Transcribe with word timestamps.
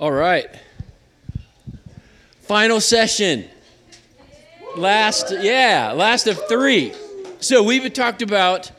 All 0.00 0.10
right. 0.10 0.48
Final 2.40 2.80
session. 2.80 3.44
Last, 4.74 5.30
yeah, 5.42 5.92
last 5.92 6.26
of 6.26 6.40
three. 6.48 6.94
So 7.40 7.62
we've 7.62 7.92
talked 7.92 8.22
about 8.22 8.72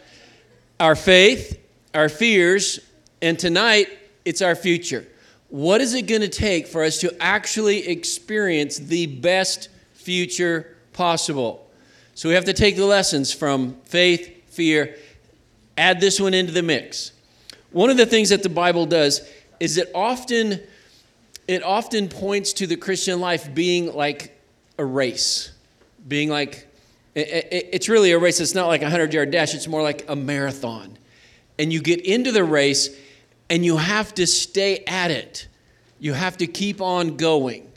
our 0.80 0.96
faith, 0.96 1.64
our 1.94 2.10
fears, 2.10 2.80
and 3.22 3.38
tonight 3.38 3.88
it's 4.26 4.42
our 4.42 4.56
future. 4.56 5.06
What 5.50 5.80
is 5.80 5.94
it 5.94 6.08
going 6.08 6.22
to 6.22 6.28
take 6.28 6.66
for 6.66 6.84
us 6.84 6.98
to 7.02 7.16
actually 7.22 7.88
experience 7.88 8.80
the 8.80 9.06
best 9.06 9.70
future 9.94 10.76
possible? 10.92 11.70
So 12.16 12.30
we 12.30 12.36
have 12.36 12.46
to 12.46 12.54
take 12.54 12.78
the 12.78 12.88
lessons 12.88 13.32
from 13.32 13.76
faith, 13.84 14.52
fear, 14.52 14.96
add 15.78 16.02
this 16.02 16.20
one 16.20 16.34
into 16.34 16.52
the 16.52 16.64
mix. 16.64 17.12
One 17.70 17.92
of 17.92 17.98
the 17.98 18.08
things 18.08 18.30
that 18.30 18.42
the 18.42 18.50
Bible 18.50 18.88
does 18.88 19.22
is 19.60 19.78
it 19.78 19.92
often 19.94 20.62
it 21.52 21.64
often 21.64 22.08
points 22.08 22.54
to 22.54 22.68
the 22.68 22.76
Christian 22.76 23.20
life 23.20 23.54
being 23.54 23.94
like 23.94 24.40
a 24.78 24.86
race, 24.86 25.52
being 26.08 26.30
like 26.30 26.68
it's 27.14 27.90
really 27.90 28.12
a 28.12 28.20
race. 28.20 28.40
It's 28.40 28.56
not 28.56 28.68
like 28.68 28.82
a 28.82 28.86
100 28.86 29.14
yard 29.14 29.32
dash, 29.32 29.54
it's 29.54 29.68
more 29.68 29.82
like 29.82 30.06
a 30.08 30.16
marathon. 30.16 30.98
And 31.60 31.72
you 31.72 31.82
get 31.82 32.02
into 32.06 32.32
the 32.32 32.44
race 32.44 32.90
and 33.50 33.66
you 33.66 33.78
have 33.78 34.14
to 34.16 34.26
stay 34.26 34.84
at 34.88 35.12
it, 35.12 35.48
you 36.00 36.14
have 36.14 36.38
to 36.38 36.48
keep 36.48 36.82
on 36.82 37.18
going. 37.18 37.70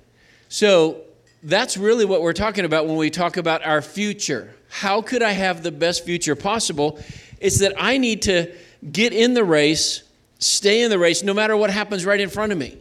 So 0.49 1.03
that's 1.43 1.77
really 1.77 2.05
what 2.05 2.23
we're 2.23 2.33
talking 2.33 2.65
about 2.65 2.87
when 2.87 2.97
we 2.97 3.11
talk 3.11 3.37
about 3.37 3.67
our 3.67 3.83
future. 3.83 4.55
How 4.69 5.03
could 5.03 5.23
I 5.23 5.33
have 5.33 5.63
the 5.63 5.73
best 5.73 6.05
future 6.05 6.37
possible? 6.37 6.99
It's 7.41 7.59
that 7.59 7.75
I 7.77 7.99
need 7.99 8.23
to 8.23 8.53
get 8.91 9.13
in 9.13 9.35
the 9.35 9.45
race, 9.45 10.05
stay 10.39 10.83
in 10.83 10.91
the 10.91 10.99
race, 10.99 11.23
no 11.23 11.35
matter 11.35 11.57
what 11.57 11.71
happens 11.71 12.07
right 12.07 12.21
in 12.21 12.29
front 12.29 12.53
of 12.53 12.59
me. 12.59 12.79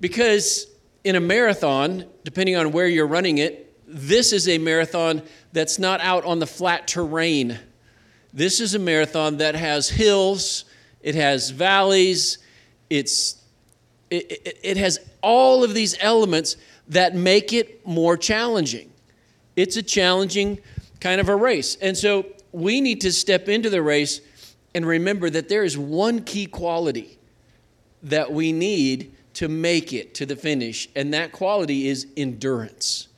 Because 0.00 0.66
in 1.04 1.16
a 1.16 1.20
marathon, 1.20 2.06
depending 2.24 2.56
on 2.56 2.72
where 2.72 2.86
you're 2.86 3.06
running 3.06 3.38
it, 3.38 3.72
this 3.86 4.32
is 4.32 4.48
a 4.48 4.58
marathon 4.58 5.22
that's 5.52 5.78
not 5.78 6.00
out 6.00 6.24
on 6.24 6.38
the 6.38 6.46
flat 6.46 6.86
terrain. 6.86 7.58
This 8.32 8.60
is 8.60 8.74
a 8.74 8.78
marathon 8.78 9.38
that 9.38 9.54
has 9.54 9.88
hills, 9.88 10.64
it 11.00 11.14
has 11.14 11.50
valleys, 11.50 12.38
it's, 12.88 13.42
it, 14.10 14.30
it, 14.30 14.58
it 14.62 14.76
has 14.76 14.98
all 15.22 15.64
of 15.64 15.74
these 15.74 15.96
elements 16.00 16.56
that 16.88 17.14
make 17.14 17.52
it 17.52 17.86
more 17.86 18.16
challenging. 18.16 18.92
It's 19.56 19.76
a 19.76 19.82
challenging 19.82 20.58
kind 21.00 21.20
of 21.20 21.28
a 21.28 21.36
race. 21.36 21.76
And 21.76 21.96
so 21.96 22.26
we 22.52 22.80
need 22.80 23.00
to 23.02 23.12
step 23.12 23.48
into 23.48 23.70
the 23.70 23.82
race 23.82 24.20
and 24.74 24.86
remember 24.86 25.30
that 25.30 25.48
there 25.48 25.64
is 25.64 25.76
one 25.76 26.22
key 26.22 26.46
quality 26.46 27.18
that 28.02 28.32
we 28.32 28.52
need 28.52 29.14
to 29.40 29.48
make 29.48 29.94
it 29.94 30.12
to 30.12 30.26
the 30.26 30.36
finish, 30.36 30.86
and 30.94 31.14
that 31.14 31.32
quality 31.32 31.88
is 31.88 32.06
endurance. 32.14 33.08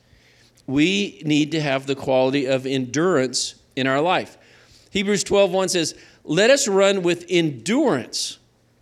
We 0.65 1.21
need 1.25 1.51
to 1.51 1.59
have 1.59 1.85
the 1.85 1.95
quality 1.95 2.45
of 2.45 2.65
endurance 2.65 3.55
in 3.75 3.87
our 3.87 3.99
life. 3.99 4.37
Hebrews 4.91 5.25
12:1 5.25 5.67
says, 5.67 5.95
"Let 6.23 6.49
us 6.49 6.65
run 6.65 7.03
with 7.03 7.25
endurance 7.27 8.37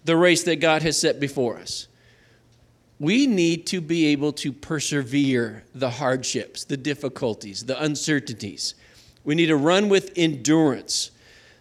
the 0.05 0.15
race 0.15 0.43
that 0.43 0.57
God 0.57 0.83
has 0.83 0.97
set 0.97 1.19
before 1.19 1.57
us." 1.57 1.87
We 2.99 3.25
need 3.25 3.65
to 3.67 3.81
be 3.81 4.05
able 4.05 4.33
to 4.33 4.53
persevere 4.53 5.63
the 5.73 5.89
hardships, 5.89 6.63
the 6.63 6.77
difficulties, 6.77 7.63
the 7.63 7.81
uncertainties. 7.81 8.75
We 9.23 9.33
need 9.33 9.47
to 9.47 9.55
run 9.55 9.89
with 9.89 10.11
endurance. 10.15 11.09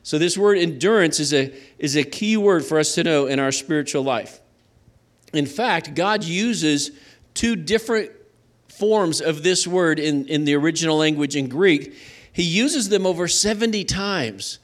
So, 0.02 0.18
this 0.18 0.36
word 0.36 0.58
endurance 0.58 1.18
is 1.18 1.32
a, 1.32 1.50
is 1.78 1.96
a 1.96 2.04
key 2.04 2.36
word 2.36 2.66
for 2.66 2.78
us 2.78 2.94
to 2.96 3.02
know 3.02 3.24
in 3.24 3.38
our 3.38 3.50
spiritual 3.50 4.02
life. 4.02 4.42
In 5.32 5.46
fact, 5.46 5.94
God 5.94 6.24
uses 6.24 6.90
two 7.34 7.56
different 7.56 8.10
forms 8.68 9.20
of 9.20 9.42
this 9.42 9.66
word 9.66 9.98
in, 9.98 10.26
in 10.26 10.44
the 10.44 10.54
original 10.54 10.96
language 10.96 11.36
in 11.36 11.48
Greek. 11.48 11.94
He 12.32 12.42
uses 12.42 12.88
them 12.88 13.06
over 13.06 13.28
70 13.28 13.84
times 13.84 14.58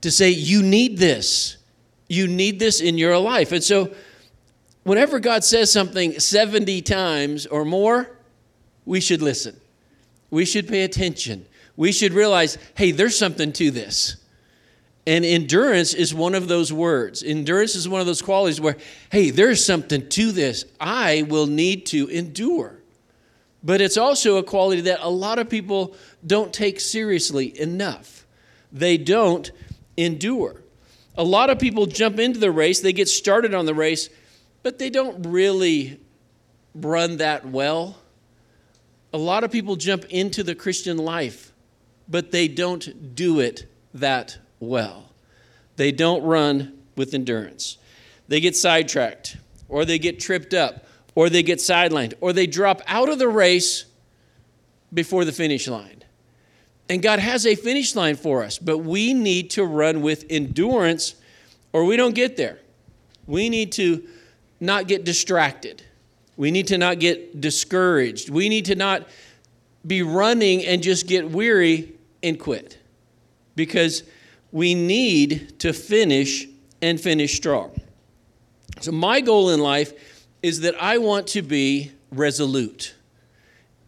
to 0.00 0.10
say, 0.10 0.30
You 0.30 0.62
need 0.62 0.98
this. 0.98 1.56
You 2.08 2.26
need 2.26 2.58
this 2.58 2.80
in 2.80 2.96
your 2.96 3.18
life. 3.18 3.52
And 3.52 3.62
so, 3.62 3.92
whenever 4.84 5.20
God 5.20 5.44
says 5.44 5.70
something 5.70 6.18
70 6.18 6.80
times 6.82 7.46
or 7.46 7.64
more, 7.64 8.16
we 8.86 9.00
should 9.00 9.20
listen. 9.20 9.60
We 10.30 10.44
should 10.44 10.66
pay 10.66 10.84
attention. 10.84 11.46
We 11.76 11.92
should 11.92 12.12
realize, 12.12 12.58
hey, 12.74 12.90
there's 12.90 13.16
something 13.18 13.52
to 13.52 13.70
this. 13.70 14.16
And 15.08 15.24
endurance 15.24 15.94
is 15.94 16.12
one 16.12 16.34
of 16.34 16.48
those 16.48 16.70
words. 16.70 17.22
Endurance 17.22 17.74
is 17.74 17.88
one 17.88 18.02
of 18.02 18.06
those 18.06 18.20
qualities 18.20 18.60
where, 18.60 18.76
hey, 19.10 19.30
there's 19.30 19.64
something 19.64 20.06
to 20.10 20.32
this. 20.32 20.66
I 20.78 21.22
will 21.22 21.46
need 21.46 21.86
to 21.86 22.08
endure. 22.08 22.82
But 23.62 23.80
it's 23.80 23.96
also 23.96 24.36
a 24.36 24.42
quality 24.42 24.82
that 24.82 24.98
a 25.00 25.08
lot 25.08 25.38
of 25.38 25.48
people 25.48 25.96
don't 26.26 26.52
take 26.52 26.78
seriously 26.78 27.58
enough. 27.58 28.26
They 28.70 28.98
don't 28.98 29.50
endure. 29.96 30.60
A 31.16 31.24
lot 31.24 31.48
of 31.48 31.58
people 31.58 31.86
jump 31.86 32.18
into 32.18 32.38
the 32.38 32.52
race, 32.52 32.80
they 32.80 32.92
get 32.92 33.08
started 33.08 33.54
on 33.54 33.64
the 33.64 33.72
race, 33.72 34.10
but 34.62 34.78
they 34.78 34.90
don't 34.90 35.22
really 35.26 36.00
run 36.74 37.16
that 37.16 37.46
well. 37.46 37.96
A 39.14 39.18
lot 39.18 39.42
of 39.42 39.50
people 39.50 39.76
jump 39.76 40.04
into 40.10 40.42
the 40.42 40.54
Christian 40.54 40.98
life, 40.98 41.54
but 42.10 42.30
they 42.30 42.46
don't 42.46 43.14
do 43.14 43.40
it 43.40 43.72
that 43.94 44.36
well. 44.60 45.10
They 45.76 45.92
don't 45.92 46.22
run 46.22 46.78
with 46.96 47.14
endurance. 47.14 47.78
They 48.26 48.40
get 48.40 48.56
sidetracked, 48.56 49.36
or 49.68 49.84
they 49.84 49.98
get 49.98 50.20
tripped 50.20 50.54
up, 50.54 50.86
or 51.14 51.30
they 51.30 51.42
get 51.42 51.58
sidelined, 51.58 52.14
or 52.20 52.32
they 52.32 52.46
drop 52.46 52.82
out 52.86 53.08
of 53.08 53.18
the 53.18 53.28
race 53.28 53.86
before 54.92 55.24
the 55.24 55.32
finish 55.32 55.68
line. 55.68 56.04
And 56.88 57.02
God 57.02 57.18
has 57.18 57.46
a 57.46 57.54
finish 57.54 57.94
line 57.94 58.16
for 58.16 58.42
us, 58.42 58.58
but 58.58 58.78
we 58.78 59.12
need 59.12 59.50
to 59.50 59.64
run 59.64 60.00
with 60.00 60.24
endurance 60.30 61.14
or 61.72 61.84
we 61.84 61.96
don't 61.96 62.14
get 62.14 62.36
there. 62.36 62.58
We 63.26 63.48
need 63.48 63.72
to 63.72 64.06
not 64.58 64.88
get 64.88 65.04
distracted. 65.04 65.82
We 66.36 66.50
need 66.50 66.68
to 66.68 66.78
not 66.78 66.98
get 66.98 67.40
discouraged. 67.40 68.30
We 68.30 68.48
need 68.48 68.64
to 68.66 68.74
not 68.74 69.06
be 69.86 70.02
running 70.02 70.64
and 70.64 70.82
just 70.82 71.06
get 71.06 71.30
weary 71.30 71.92
and 72.22 72.38
quit 72.38 72.78
because 73.54 74.02
we 74.58 74.74
need 74.74 75.56
to 75.60 75.72
finish 75.72 76.48
and 76.82 77.00
finish 77.00 77.36
strong. 77.36 77.70
So, 78.80 78.90
my 78.90 79.20
goal 79.20 79.50
in 79.50 79.60
life 79.60 79.92
is 80.42 80.60
that 80.62 80.74
I 80.82 80.98
want 80.98 81.28
to 81.28 81.42
be 81.42 81.92
resolute. 82.10 82.96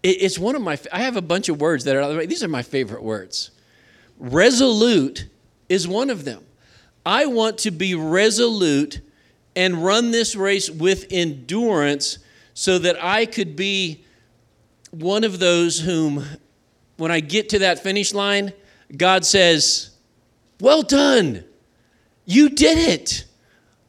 It's 0.04 0.38
one 0.38 0.54
of 0.54 0.62
my, 0.62 0.78
I 0.92 1.00
have 1.00 1.16
a 1.16 1.22
bunch 1.22 1.48
of 1.48 1.60
words 1.60 1.82
that 1.84 1.97
are, 1.97 2.25
these 2.25 2.44
are 2.44 2.48
my 2.48 2.62
favorite 2.62 3.03
words. 3.03 3.50
Resolute 4.20 5.26
is 5.69 5.88
one 5.88 6.08
of 6.08 6.25
them. 6.25 6.44
I 7.04 7.26
want 7.26 7.58
to 7.58 7.72
be 7.72 7.97
resolute 7.97 9.00
and 9.56 9.84
run 9.84 10.12
this 10.12 10.37
race 10.37 10.70
with 10.70 11.06
endurance 11.10 12.19
so 12.54 12.78
that 12.78 13.02
I 13.02 13.26
could 13.26 13.56
be 13.56 14.04
one 14.92 15.25
of 15.25 15.41
those 15.41 15.81
whom, 15.81 16.25
when 16.97 17.10
I 17.10 17.19
get 17.19 17.48
to 17.48 17.58
that 17.58 17.82
finish 17.82 18.14
line, 18.14 18.52
God 18.97 19.25
says, 19.25 19.90
Well 20.60 20.82
done. 20.82 21.44
You 22.25 22.50
did 22.50 22.78
it. 22.78 23.25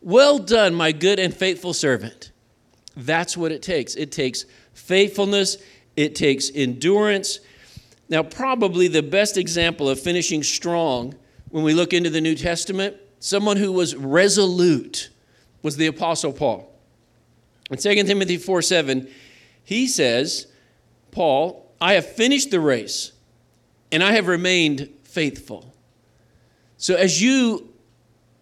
Well 0.01 0.39
done, 0.39 0.73
my 0.73 0.91
good 0.91 1.19
and 1.19 1.33
faithful 1.33 1.73
servant. 1.73 2.31
That's 2.95 3.37
what 3.37 3.51
it 3.51 3.61
takes. 3.61 3.95
It 3.95 4.11
takes 4.11 4.45
faithfulness, 4.73 5.57
it 5.95 6.15
takes 6.15 6.49
endurance. 6.53 7.39
Now, 8.09 8.23
probably 8.23 8.87
the 8.87 9.03
best 9.03 9.37
example 9.37 9.89
of 9.89 9.99
finishing 9.99 10.43
strong 10.43 11.15
when 11.49 11.63
we 11.63 11.73
look 11.73 11.93
into 11.93 12.09
the 12.09 12.21
New 12.21 12.35
Testament, 12.35 12.97
someone 13.19 13.57
who 13.57 13.71
was 13.71 13.95
resolute 13.95 15.09
was 15.61 15.77
the 15.77 15.87
Apostle 15.87 16.33
Paul. 16.33 16.67
In 17.69 17.77
2 17.77 18.03
Timothy 18.03 18.37
4 18.37 18.61
7, 18.61 19.07
he 19.63 19.87
says, 19.87 20.47
Paul, 21.11 21.71
I 21.79 21.93
have 21.93 22.05
finished 22.05 22.51
the 22.51 22.59
race 22.59 23.11
and 23.91 24.03
I 24.03 24.13
have 24.13 24.27
remained 24.27 24.89
faithful. 25.03 25.70
So 26.81 26.95
as 26.95 27.21
you 27.21 27.69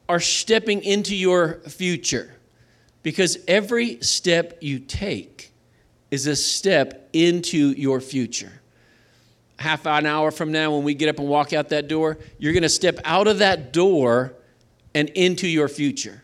are 0.07 0.21
stepping 0.21 0.81
into 0.81 1.13
your 1.13 1.59
future, 1.67 2.33
because 3.03 3.37
every 3.49 4.01
step 4.01 4.59
you 4.61 4.79
take 4.79 5.51
is 6.09 6.25
a 6.25 6.37
step 6.37 7.09
into 7.11 7.71
your 7.71 7.99
future. 7.99 8.61
Half 9.57 9.85
an 9.85 10.05
hour 10.05 10.31
from 10.31 10.53
now, 10.53 10.73
when 10.73 10.85
we 10.85 10.93
get 10.93 11.09
up 11.09 11.19
and 11.19 11.27
walk 11.27 11.51
out 11.51 11.67
that 11.69 11.89
door, 11.89 12.17
you're 12.37 12.53
going 12.53 12.63
to 12.63 12.69
step 12.69 12.99
out 13.03 13.27
of 13.27 13.39
that 13.39 13.73
door 13.73 14.33
and 14.95 15.09
into 15.09 15.45
your 15.45 15.67
future. 15.67 16.23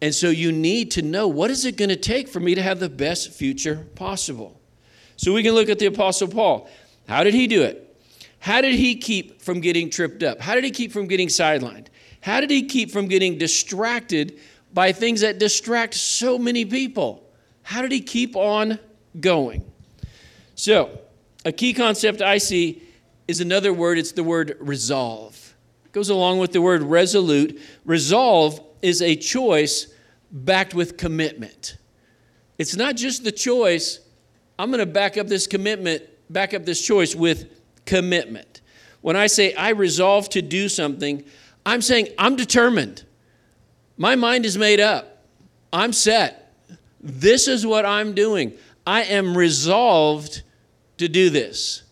And 0.00 0.14
so 0.14 0.30
you 0.30 0.52
need 0.52 0.92
to 0.92 1.02
know 1.02 1.26
what 1.26 1.50
is 1.50 1.64
it 1.64 1.76
going 1.76 1.88
to 1.88 1.96
take 1.96 2.28
for 2.28 2.38
me 2.38 2.54
to 2.54 2.62
have 2.62 2.78
the 2.78 2.88
best 2.88 3.32
future 3.32 3.84
possible. 3.96 4.60
So 5.16 5.32
we 5.32 5.42
can 5.42 5.54
look 5.54 5.68
at 5.68 5.80
the 5.80 5.86
Apostle 5.86 6.28
Paul. 6.28 6.70
How 7.08 7.24
did 7.24 7.34
he 7.34 7.48
do 7.48 7.62
it? 7.62 7.91
How 8.42 8.60
did 8.60 8.74
he 8.74 8.96
keep 8.96 9.40
from 9.40 9.60
getting 9.60 9.88
tripped 9.88 10.24
up? 10.24 10.40
How 10.40 10.56
did 10.56 10.64
he 10.64 10.72
keep 10.72 10.90
from 10.90 11.06
getting 11.06 11.28
sidelined? 11.28 11.86
How 12.20 12.40
did 12.40 12.50
he 12.50 12.64
keep 12.64 12.90
from 12.90 13.06
getting 13.06 13.38
distracted 13.38 14.40
by 14.74 14.90
things 14.90 15.20
that 15.20 15.38
distract 15.38 15.94
so 15.94 16.38
many 16.38 16.64
people? 16.64 17.22
How 17.62 17.82
did 17.82 17.92
he 17.92 18.00
keep 18.00 18.34
on 18.34 18.80
going? 19.20 19.64
So, 20.56 20.98
a 21.44 21.52
key 21.52 21.72
concept 21.72 22.20
I 22.20 22.38
see 22.38 22.82
is 23.28 23.40
another 23.40 23.72
word, 23.72 23.96
it's 23.96 24.10
the 24.10 24.24
word 24.24 24.56
resolve. 24.58 25.54
It 25.84 25.92
goes 25.92 26.08
along 26.08 26.40
with 26.40 26.50
the 26.50 26.60
word 26.60 26.82
resolute. 26.82 27.60
Resolve 27.84 28.60
is 28.82 29.02
a 29.02 29.14
choice 29.14 29.86
backed 30.32 30.74
with 30.74 30.96
commitment. 30.96 31.76
It's 32.58 32.74
not 32.74 32.96
just 32.96 33.22
the 33.22 33.30
choice, 33.30 34.00
I'm 34.58 34.72
going 34.72 34.80
to 34.80 34.92
back 34.92 35.16
up 35.16 35.28
this 35.28 35.46
commitment, 35.46 36.02
back 36.28 36.54
up 36.54 36.64
this 36.64 36.84
choice 36.84 37.14
with 37.14 37.61
commitment. 37.84 38.60
When 39.00 39.16
I 39.16 39.26
say 39.26 39.54
I 39.54 39.70
resolve 39.70 40.28
to 40.30 40.42
do 40.42 40.68
something, 40.68 41.24
I'm 41.66 41.82
saying 41.82 42.08
I'm 42.18 42.36
determined. 42.36 43.04
My 43.96 44.16
mind 44.16 44.46
is 44.46 44.56
made 44.56 44.80
up. 44.80 45.24
I'm 45.72 45.92
set. 45.92 46.54
This 47.00 47.48
is 47.48 47.66
what 47.66 47.84
I'm 47.84 48.14
doing. 48.14 48.52
I 48.86 49.02
am 49.02 49.36
resolved 49.36 50.42
to 50.98 51.08
do 51.08 51.30
this. 51.30 51.82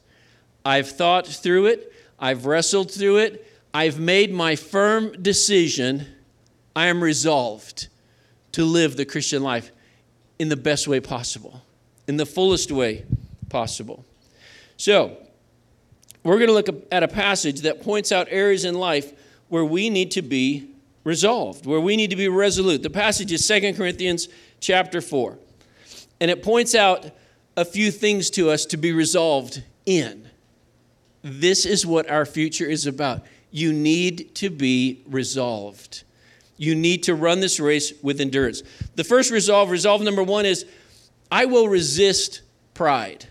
I've 0.65 0.91
thought 0.91 1.27
through 1.27 1.67
it, 1.67 1.93
I've 2.19 2.47
wrestled 2.47 2.91
through 2.91 3.19
it, 3.19 3.47
I've 3.73 3.99
made 3.99 4.33
my 4.33 4.57
firm 4.57 5.23
decision. 5.23 6.07
I 6.75 6.87
am 6.87 7.03
resolved 7.03 7.89
to 8.53 8.65
live 8.65 8.97
the 8.97 9.05
Christian 9.05 9.43
life 9.43 9.73
in 10.39 10.49
the 10.49 10.57
best 10.57 10.89
way 10.89 11.01
possible, 11.01 11.63
in 12.07 12.17
the 12.17 12.27
fullest 12.27 12.71
way 12.71 13.05
possible. 13.49 14.05
So, 14.77 15.17
we're 16.23 16.37
going 16.37 16.49
to 16.49 16.53
look 16.53 16.69
at 16.93 17.03
a 17.03 17.09
passage 17.09 17.63
that 17.63 17.83
points 17.83 18.13
out 18.13 18.29
areas 18.31 18.65
in 18.65 18.75
life 18.75 19.13
where 19.49 19.65
we 19.65 19.91
need 19.91 20.11
to 20.13 20.23
be 20.23 20.71
resolved, 21.05 21.67
where 21.67 21.81
we 21.81 21.97
need 21.97 22.11
to 22.11 22.17
be 22.17 22.29
resolute. 22.29 22.83
The 22.83 22.91
passage 22.91 23.33
is 23.33 23.47
2 23.47 23.75
Corinthians 23.75 24.29
chapter 24.61 25.01
4. 25.01 25.39
And 26.21 26.31
it 26.31 26.43
points 26.43 26.75
out 26.75 27.11
a 27.57 27.65
few 27.65 27.91
things 27.91 28.31
to 28.31 28.51
us 28.51 28.67
to 28.67 28.77
be 28.77 28.93
resolved 28.93 29.63
in. 29.87 30.29
This 31.23 31.67
is 31.67 31.87
what 31.87 32.09
our 32.11 32.27
future 32.27 32.67
is 32.67 32.87
about. 32.87 33.23
You 33.51 33.73
need 33.73 34.35
to 34.37 34.51
be 34.51 35.03
resolved. 35.07 36.05
You 36.57 36.75
need 36.75 37.05
to 37.05 37.15
run 37.15 37.41
this 37.41 37.59
race 37.59 37.93
with 38.03 38.21
endurance. 38.21 38.63
The 38.95 39.05
first 39.05 39.31
resolve, 39.31 39.71
resolve 39.71 40.03
number 40.03 40.23
one, 40.23 40.45
is 40.45 40.67
I 41.31 41.47
will 41.47 41.69
resist 41.69 42.43
pride. 42.75 43.27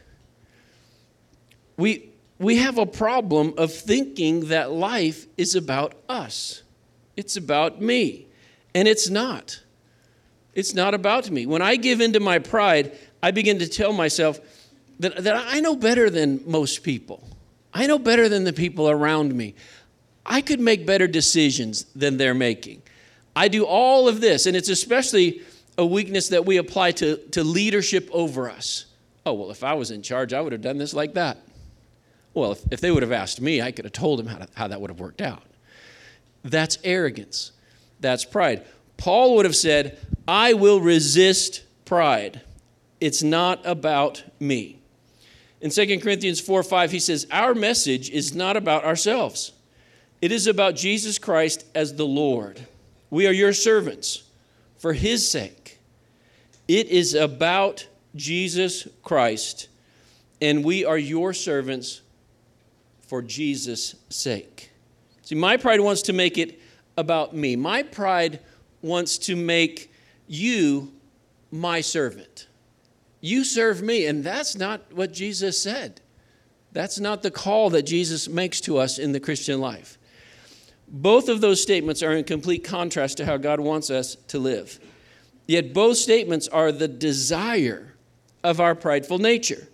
We, 1.77 2.09
we 2.39 2.56
have 2.56 2.77
a 2.77 2.86
problem 2.86 3.53
of 3.57 3.71
thinking 3.74 4.47
that 4.47 4.71
life 4.71 5.27
is 5.38 5.56
about 5.56 5.94
us, 6.07 6.63
it's 7.15 7.36
about 7.38 7.81
me. 7.81 8.25
And 8.75 8.88
it's 8.88 9.09
not. 9.09 9.62
It's 10.53 10.74
not 10.74 10.94
about 10.94 11.30
me. 11.30 11.45
When 11.45 11.62
I 11.62 11.75
give 11.75 12.01
in 12.01 12.13
to 12.13 12.19
my 12.19 12.39
pride, 12.39 12.97
I 13.21 13.31
begin 13.31 13.59
to 13.59 13.68
tell 13.68 13.94
myself 13.94 14.39
that, 15.00 15.24
that 15.24 15.36
I 15.47 15.59
know 15.59 15.75
better 15.75 16.09
than 16.09 16.41
most 16.45 16.83
people. 16.83 17.27
I 17.74 17.88
know 17.88 18.00
better 18.00 18.30
than 18.30 18.44
the 18.44 18.53
people 18.53 18.89
around 18.89 19.33
me. 19.33 19.56
I 20.25 20.41
could 20.41 20.59
make 20.59 20.86
better 20.86 21.07
decisions 21.07 21.86
than 21.95 22.18
they're 22.18 22.33
making. 22.33 22.81
I 23.36 23.47
do 23.47 23.65
all 23.65 24.07
of 24.07 24.21
this, 24.21 24.45
and 24.45 24.56
it's 24.56 24.69
especially 24.69 25.41
a 25.77 25.86
weakness 25.86 26.30
that 26.30 26.45
we 26.45 26.57
apply 26.57 26.91
to, 26.91 27.18
to 27.30 27.44
leadership 27.44 28.09
over 28.12 28.50
us. 28.50 28.86
Oh, 29.25 29.33
well, 29.33 29.51
if 29.51 29.63
I 29.63 29.74
was 29.74 29.91
in 29.91 30.01
charge, 30.01 30.33
I 30.33 30.41
would 30.41 30.51
have 30.51 30.62
done 30.62 30.77
this 30.77 30.94
like 30.94 31.13
that. 31.13 31.38
Well, 32.39 32.53
if, 32.53 32.63
if 32.71 32.81
they 32.81 32.89
would 32.89 33.03
have 33.03 33.12
asked 33.12 33.41
me, 33.41 33.62
I 33.62 33.71
could 33.71 33.83
have 33.83 33.91
told 33.91 34.19
them 34.19 34.27
how, 34.27 34.38
to, 34.38 34.47
how 34.56 34.68
that 34.69 34.80
would 34.80 34.89
have 34.89 35.00
worked 35.00 35.21
out. 35.21 35.44
That's 36.44 36.77
arrogance. 36.86 37.51
That's 38.00 38.24
pride. 38.24 38.65
Paul 38.95 39.36
would 39.36 39.45
have 39.45 39.56
said, 39.56 40.00
I 40.25 40.53
will 40.53 40.80
resist 40.80 41.63
pride. 41.83 42.41
It's 43.01 43.21
not 43.21 43.65
about 43.65 44.24
me. 44.39 44.80
In 45.59 45.69
2 45.69 46.00
Corinthians 46.00 46.39
4 46.39 46.63
5, 46.63 46.91
he 46.91 47.00
says, 47.00 47.27
Our 47.30 47.53
message 47.53 48.09
is 48.09 48.33
not 48.33 48.56
about 48.56 48.86
ourselves, 48.86 49.51
it 50.21 50.31
is 50.31 50.47
about 50.47 50.75
Jesus 50.75 51.18
Christ 51.18 51.65
as 51.75 51.95
the 51.95 52.06
Lord. 52.06 52.65
We 53.09 53.27
are 53.27 53.33
your 53.33 53.53
servants 53.53 54.24
for 54.77 54.94
his 54.94 55.30
sake. 55.30 55.80
It 56.68 56.88
is 56.88 57.15
about 57.15 57.88
Jesus 58.15 58.88
Christ, 59.03 59.68
and 60.39 60.63
we 60.63 60.86
are 60.86 60.97
your 60.97 61.33
servants 61.33 62.01
for 63.10 63.24
Jesus' 63.24 63.96
sake. 64.10 64.70
See, 65.24 65.34
my 65.34 65.58
pride 65.58 65.82
wants 65.82 66.04
to 66.04 66.14
make 66.14 66.38
it 66.38 66.62
about 66.96 67.36
me. 67.36 67.56
My 67.56 67.82
pride 67.82 68.40
wants 68.84 69.18
to 69.18 69.36
make 69.36 69.92
you 70.28 70.94
my 71.50 71.82
servant. 71.82 72.48
You 73.20 73.44
serve 73.44 73.82
me, 73.82 74.06
and 74.06 74.24
that's 74.24 74.56
not 74.56 74.94
what 74.94 75.12
Jesus 75.12 75.60
said. 75.60 76.02
That's 76.72 77.00
not 77.00 77.24
the 77.24 77.32
call 77.32 77.72
that 77.72 77.82
Jesus 77.82 78.30
makes 78.30 78.62
to 78.62 78.78
us 78.78 79.00
in 79.00 79.12
the 79.12 79.20
Christian 79.20 79.60
life. 79.60 79.98
Both 80.88 81.30
of 81.30 81.42
those 81.42 81.64
statements 81.64 82.04
are 82.04 82.12
in 82.12 82.24
complete 82.26 82.64
contrast 82.64 83.18
to 83.18 83.26
how 83.26 83.38
God 83.38 83.60
wants 83.60 83.90
us 83.90 84.18
to 84.28 84.38
live. 84.38 84.80
Yet 85.48 85.74
both 85.74 85.98
statements 85.98 86.48
are 86.48 86.72
the 86.72 86.88
desire 86.88 87.96
of 88.44 88.60
our 88.60 88.76
prideful 88.76 89.18
nature. 89.18 89.68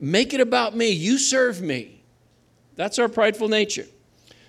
Make 0.00 0.32
it 0.32 0.40
about 0.40 0.74
me. 0.74 0.88
You 0.88 1.18
serve 1.18 1.60
me. 1.60 1.97
That's 2.78 3.00
our 3.00 3.08
prideful 3.08 3.48
nature. 3.48 3.86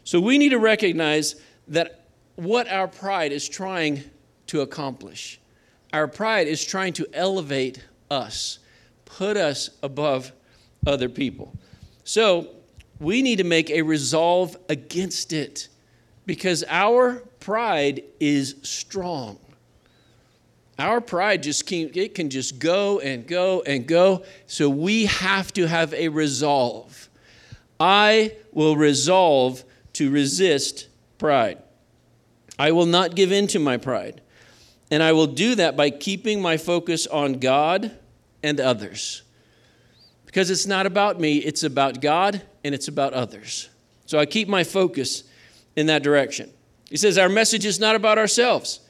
So 0.03 0.21
we 0.21 0.37
need 0.37 0.49
to 0.49 0.59
recognize 0.59 1.35
that 1.67 2.05
what 2.35 2.69
our 2.69 2.87
pride 2.87 3.31
is 3.31 3.49
trying 3.49 4.03
to 4.47 4.61
accomplish. 4.61 5.39
Our 5.93 6.07
pride 6.07 6.47
is 6.47 6.63
trying 6.63 6.93
to 6.93 7.07
elevate 7.11 7.83
us, 8.11 8.59
put 9.05 9.35
us 9.35 9.71
above 9.81 10.31
other 10.85 11.09
people. 11.09 11.55
So 12.03 12.49
we 12.99 13.23
need 13.23 13.37
to 13.37 13.43
make 13.43 13.71
a 13.71 13.81
resolve 13.81 14.55
against 14.69 15.33
it 15.33 15.67
because 16.27 16.63
our 16.69 17.23
pride 17.39 18.03
is 18.19 18.57
strong. 18.61 19.39
Our 20.77 21.01
pride 21.01 21.41
just 21.41 21.65
can, 21.65 21.89
it 21.95 22.13
can 22.13 22.29
just 22.29 22.59
go 22.59 22.99
and 22.99 23.25
go 23.25 23.63
and 23.63 23.87
go. 23.87 24.23
So 24.45 24.69
we 24.69 25.07
have 25.07 25.51
to 25.53 25.65
have 25.65 25.95
a 25.95 26.09
resolve 26.09 27.08
I 27.79 28.35
will 28.51 28.75
resolve 28.75 29.63
to 29.93 30.11
resist 30.11 30.87
pride. 31.17 31.59
I 32.57 32.71
will 32.71 32.85
not 32.85 33.15
give 33.15 33.31
in 33.31 33.47
to 33.47 33.59
my 33.59 33.77
pride. 33.77 34.21
And 34.91 35.03
I 35.03 35.11
will 35.11 35.27
do 35.27 35.55
that 35.55 35.77
by 35.77 35.91
keeping 35.91 36.41
my 36.41 36.57
focus 36.57 37.07
on 37.07 37.33
God 37.33 37.97
and 38.43 38.59
others. 38.59 39.21
Because 40.25 40.49
it's 40.49 40.65
not 40.65 40.85
about 40.85 41.19
me, 41.19 41.37
it's 41.37 41.63
about 41.63 42.01
God 42.01 42.41
and 42.63 42.75
it's 42.75 42.87
about 42.87 43.13
others. 43.13 43.69
So 44.05 44.17
I 44.19 44.25
keep 44.25 44.47
my 44.47 44.63
focus 44.63 45.23
in 45.75 45.87
that 45.87 46.03
direction. 46.03 46.51
He 46.89 46.97
says, 46.97 47.17
Our 47.17 47.29
message 47.29 47.65
is 47.65 47.79
not 47.79 47.95
about 47.95 48.17
ourselves, 48.17 48.81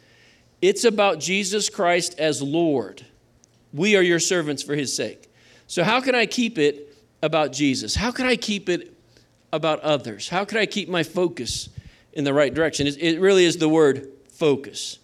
it's 0.61 0.83
about 0.83 1.19
Jesus 1.19 1.69
Christ 1.69 2.17
as 2.19 2.41
Lord. 2.41 3.05
We 3.71 3.95
are 3.95 4.01
your 4.01 4.19
servants 4.19 4.63
for 4.63 4.73
his 4.73 4.95
sake. 4.95 5.31
So, 5.67 5.83
how 5.83 6.01
can 6.01 6.15
I 6.15 6.25
keep 6.25 6.57
it 6.57 6.88
about 7.21 7.51
Jesus? 7.51 7.95
How 7.95 8.11
can 8.11 8.25
I 8.25 8.35
keep 8.35 8.69
it 8.69 8.93
about 9.51 9.79
others? 9.81 10.29
How 10.29 10.45
can 10.45 10.57
I 10.57 10.65
keep 10.65 10.89
my 10.89 11.03
focus 11.03 11.69
in 12.13 12.23
the 12.23 12.33
right 12.33 12.53
direction? 12.53 12.87
It 12.87 13.19
really 13.19 13.45
is 13.45 13.57
the 13.57 13.69
word 13.69 14.09
focus. 14.29 14.99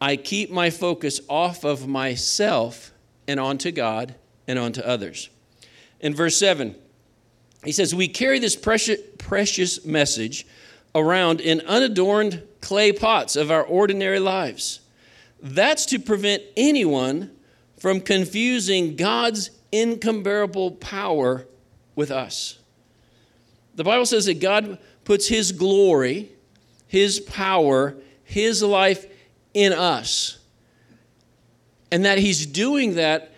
I 0.00 0.16
keep 0.16 0.50
my 0.50 0.70
focus 0.70 1.20
off 1.28 1.64
of 1.64 1.88
myself 1.88 2.92
and 3.26 3.40
onto 3.40 3.72
God 3.72 4.14
and 4.46 4.58
onto 4.58 4.80
others. 4.80 5.28
In 6.00 6.14
verse 6.14 6.36
7, 6.36 6.76
he 7.64 7.72
says, 7.72 7.94
We 7.94 8.08
carry 8.08 8.38
this 8.38 8.54
precious, 8.54 9.00
precious 9.18 9.84
message 9.84 10.46
around 10.94 11.40
in 11.40 11.60
unadorned 11.62 12.42
clay 12.60 12.92
pots 12.92 13.36
of 13.36 13.50
our 13.50 13.62
ordinary 13.62 14.20
lives. 14.20 14.80
That's 15.42 15.86
to 15.86 15.98
prevent 15.98 16.42
anyone 16.56 17.30
from 17.78 18.00
confusing 18.00 18.96
God's 18.96 19.50
incomparable 19.72 20.72
power 20.72 21.46
with 21.94 22.10
us. 22.10 22.58
The 23.74 23.84
Bible 23.84 24.06
says 24.06 24.26
that 24.26 24.40
God 24.40 24.78
puts 25.04 25.28
His 25.28 25.52
glory, 25.52 26.30
His 26.86 27.20
power, 27.20 27.96
His 28.24 28.62
life 28.62 29.06
in 29.54 29.72
us. 29.72 30.38
And 31.90 32.04
that 32.04 32.18
He's 32.18 32.44
doing 32.46 32.94
that 32.94 33.32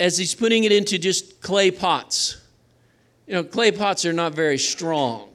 as 0.00 0.16
He's 0.16 0.34
putting 0.34 0.64
it 0.64 0.72
into 0.72 0.98
just 0.98 1.40
clay 1.40 1.70
pots. 1.70 2.40
You 3.26 3.34
know, 3.34 3.44
clay 3.44 3.72
pots 3.72 4.06
are 4.06 4.12
not 4.12 4.34
very 4.34 4.58
strong, 4.58 5.28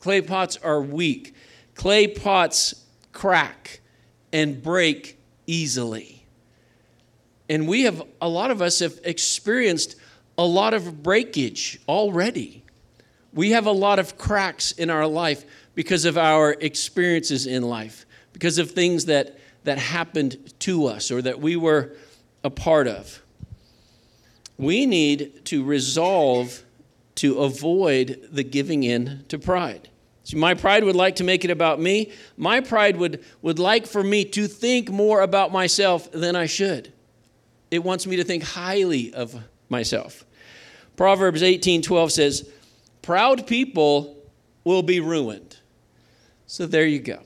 clay 0.00 0.20
pots 0.20 0.56
are 0.58 0.80
weak. 0.80 1.34
Clay 1.74 2.06
pots 2.06 2.74
crack 3.12 3.80
and 4.32 4.62
break 4.62 5.18
easily. 5.46 6.21
And 7.52 7.68
we 7.68 7.82
have, 7.82 8.02
a 8.18 8.28
lot 8.30 8.50
of 8.50 8.62
us 8.62 8.78
have 8.78 8.98
experienced 9.04 9.96
a 10.38 10.42
lot 10.42 10.72
of 10.72 11.02
breakage 11.02 11.78
already. 11.86 12.64
We 13.34 13.50
have 13.50 13.66
a 13.66 13.72
lot 13.72 13.98
of 13.98 14.16
cracks 14.16 14.72
in 14.72 14.88
our 14.88 15.06
life 15.06 15.44
because 15.74 16.06
of 16.06 16.16
our 16.16 16.52
experiences 16.52 17.46
in 17.46 17.62
life, 17.62 18.06
because 18.32 18.56
of 18.56 18.70
things 18.70 19.04
that, 19.04 19.38
that 19.64 19.76
happened 19.76 20.54
to 20.60 20.86
us 20.86 21.10
or 21.10 21.20
that 21.20 21.40
we 21.40 21.56
were 21.56 21.94
a 22.42 22.48
part 22.48 22.88
of. 22.88 23.20
We 24.56 24.86
need 24.86 25.44
to 25.44 25.62
resolve 25.62 26.62
to 27.16 27.40
avoid 27.40 28.30
the 28.32 28.44
giving 28.44 28.82
in 28.82 29.26
to 29.28 29.38
pride. 29.38 29.90
See, 30.24 30.38
my 30.38 30.54
pride 30.54 30.84
would 30.84 30.96
like 30.96 31.16
to 31.16 31.24
make 31.24 31.44
it 31.44 31.50
about 31.50 31.78
me. 31.78 32.12
My 32.38 32.60
pride 32.60 32.96
would, 32.96 33.22
would 33.42 33.58
like 33.58 33.86
for 33.86 34.02
me 34.02 34.24
to 34.24 34.46
think 34.46 34.88
more 34.88 35.20
about 35.20 35.52
myself 35.52 36.10
than 36.12 36.34
I 36.34 36.46
should. 36.46 36.94
It 37.72 37.82
wants 37.82 38.06
me 38.06 38.16
to 38.16 38.24
think 38.24 38.42
highly 38.42 39.14
of 39.14 39.34
myself. 39.70 40.26
Proverbs 40.94 41.42
18:12 41.42 42.12
says, 42.12 42.44
"Proud 43.00 43.46
people 43.46 44.14
will 44.62 44.82
be 44.82 45.00
ruined." 45.00 45.56
So 46.46 46.66
there 46.66 46.86
you 46.86 46.98
go. 46.98 47.20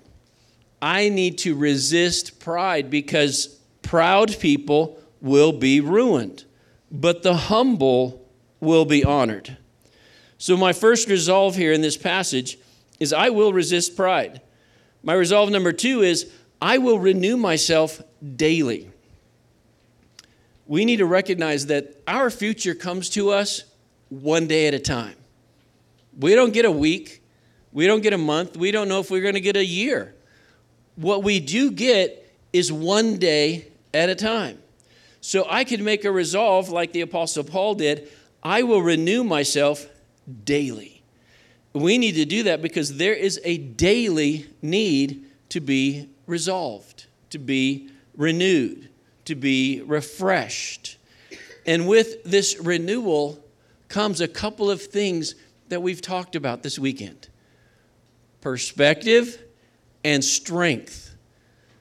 I 0.80 1.08
need 1.08 1.36
to 1.38 1.56
resist 1.56 2.38
pride 2.38 2.90
because 2.90 3.56
proud 3.82 4.38
people 4.38 5.00
will 5.20 5.50
be 5.50 5.80
ruined, 5.80 6.44
but 6.92 7.24
the 7.24 7.34
humble 7.34 8.24
will 8.60 8.84
be 8.84 9.02
honored. 9.04 9.56
So, 10.38 10.56
my 10.56 10.72
first 10.72 11.08
resolve 11.08 11.56
here 11.56 11.72
in 11.72 11.80
this 11.80 11.96
passage 11.96 12.56
is 13.00 13.12
I 13.12 13.30
will 13.30 13.52
resist 13.52 13.96
pride. 13.96 14.40
My 15.02 15.14
resolve 15.14 15.50
number 15.50 15.72
two 15.72 16.02
is 16.02 16.26
I 16.62 16.78
will 16.78 17.00
renew 17.00 17.36
myself 17.36 18.00
daily. 18.36 18.90
We 20.66 20.84
need 20.84 20.96
to 20.96 21.06
recognize 21.06 21.66
that 21.66 22.02
our 22.06 22.30
future 22.30 22.74
comes 22.74 23.08
to 23.10 23.30
us 23.30 23.64
one 24.08 24.46
day 24.46 24.66
at 24.66 24.74
a 24.74 24.78
time. 24.78 25.16
We 26.18 26.34
don't 26.34 26.52
get 26.52 26.64
a 26.64 26.70
week, 26.70 27.22
we 27.72 27.86
don't 27.86 28.00
get 28.00 28.12
a 28.12 28.18
month, 28.18 28.56
we 28.56 28.70
don't 28.70 28.88
know 28.88 29.00
if 29.00 29.10
we're 29.10 29.22
going 29.22 29.34
to 29.34 29.40
get 29.40 29.56
a 29.56 29.64
year. 29.64 30.14
What 30.96 31.22
we 31.22 31.40
do 31.40 31.70
get 31.70 32.34
is 32.52 32.72
one 32.72 33.18
day 33.18 33.68
at 33.92 34.08
a 34.08 34.14
time. 34.14 34.58
So 35.20 35.46
I 35.48 35.64
could 35.64 35.80
make 35.80 36.04
a 36.04 36.10
resolve 36.10 36.68
like 36.68 36.92
the 36.92 37.02
Apostle 37.02 37.44
Paul 37.44 37.74
did 37.74 38.08
I 38.42 38.62
will 38.62 38.80
renew 38.80 39.24
myself 39.24 39.88
daily. 40.44 41.02
We 41.72 41.98
need 41.98 42.12
to 42.12 42.24
do 42.24 42.44
that 42.44 42.62
because 42.62 42.96
there 42.96 43.12
is 43.12 43.40
a 43.44 43.58
daily 43.58 44.46
need 44.62 45.26
to 45.48 45.60
be 45.60 46.08
resolved, 46.26 47.06
to 47.30 47.38
be 47.38 47.90
renewed, 48.16 48.88
to 49.26 49.34
be 49.34 49.82
refreshed. 49.82 50.96
And 51.66 51.86
with 51.86 52.24
this 52.24 52.58
renewal 52.60 53.38
comes 53.88 54.20
a 54.20 54.28
couple 54.28 54.70
of 54.70 54.82
things 54.82 55.34
that 55.68 55.82
we've 55.82 56.00
talked 56.00 56.36
about 56.36 56.62
this 56.62 56.78
weekend 56.78 57.28
perspective 58.40 59.42
and 60.04 60.24
strength. 60.24 61.14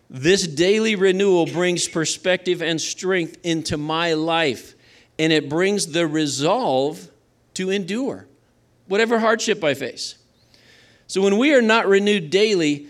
This 0.09 0.47
daily 0.47 0.95
renewal 0.95 1.45
brings 1.45 1.87
perspective 1.87 2.61
and 2.61 2.81
strength 2.81 3.37
into 3.43 3.77
my 3.77 4.13
life, 4.13 4.73
and 5.19 5.31
it 5.31 5.47
brings 5.47 5.87
the 5.87 6.07
resolve 6.07 7.07
to 7.55 7.69
endure 7.69 8.25
whatever 8.87 9.19
hardship 9.19 9.63
I 9.63 9.73
face. 9.75 10.15
So 11.07 11.21
when 11.21 11.37
we 11.37 11.53
are 11.53 11.61
not 11.61 11.87
renewed 11.87 12.31
daily, 12.31 12.87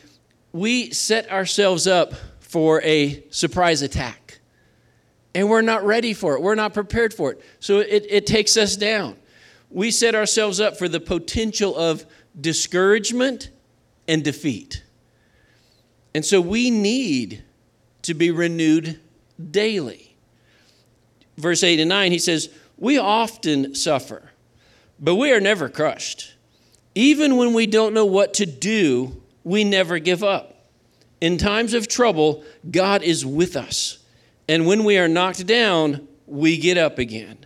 we 0.54 0.92
set 0.92 1.30
ourselves 1.30 1.86
up 1.86 2.14
for 2.40 2.82
a 2.84 3.24
surprise 3.30 3.82
attack. 3.82 4.25
And 5.36 5.50
we're 5.50 5.62
not 5.62 5.86
ready 5.86 6.14
for 6.14 6.34
it. 6.34 6.42
We're 6.42 6.56
not 6.56 6.74
prepared 6.74 7.14
for 7.14 7.32
it. 7.32 7.42
So 7.60 7.80
it, 7.80 8.08
it 8.10 8.26
takes 8.26 8.58
us 8.58 8.76
down. 8.76 9.18
We 9.70 9.92
set 9.92 10.16
ourselves 10.16 10.60
up 10.60 10.78
for 10.78 10.88
the 10.88 11.00
potential 11.00 11.76
of 11.76 12.06
discouragement 12.40 13.52
and 14.08 14.24
defeat. 14.24 14.84
And 16.16 16.26
so 16.26 16.42
we 16.42 16.72
need 16.72 17.44
to 18.04 18.14
be 18.14 18.32
renewed 18.32 19.00
daily. 19.52 20.16
Verse 21.38 21.64
8 21.64 21.80
and 21.80 21.90
9, 21.90 22.12
he 22.12 22.20
says, 22.20 22.50
We 22.78 22.98
often 22.98 23.76
suffer 23.76 24.32
but 25.00 25.16
we 25.16 25.32
are 25.32 25.40
never 25.40 25.70
crushed. 25.70 26.34
Even 26.94 27.36
when 27.38 27.54
we 27.54 27.68
don't 27.68 27.94
know 27.94 28.06
what 28.06 28.34
to 28.36 28.46
do, 28.46 29.22
we 29.44 29.64
never 29.64 30.00
give 30.00 30.24
up. 30.24 30.66
In 31.20 31.38
times 31.38 31.74
of 31.74 31.88
trouble, 31.88 32.44
God 32.70 33.04
is 33.04 33.26
with 33.26 33.56
us. 33.56 34.00
And 34.48 34.66
when 34.66 34.84
we 34.84 34.98
are 34.98 35.08
knocked 35.08 35.46
down, 35.46 36.08
we 36.26 36.58
get 36.58 36.78
up 36.78 37.00
again. 37.00 37.46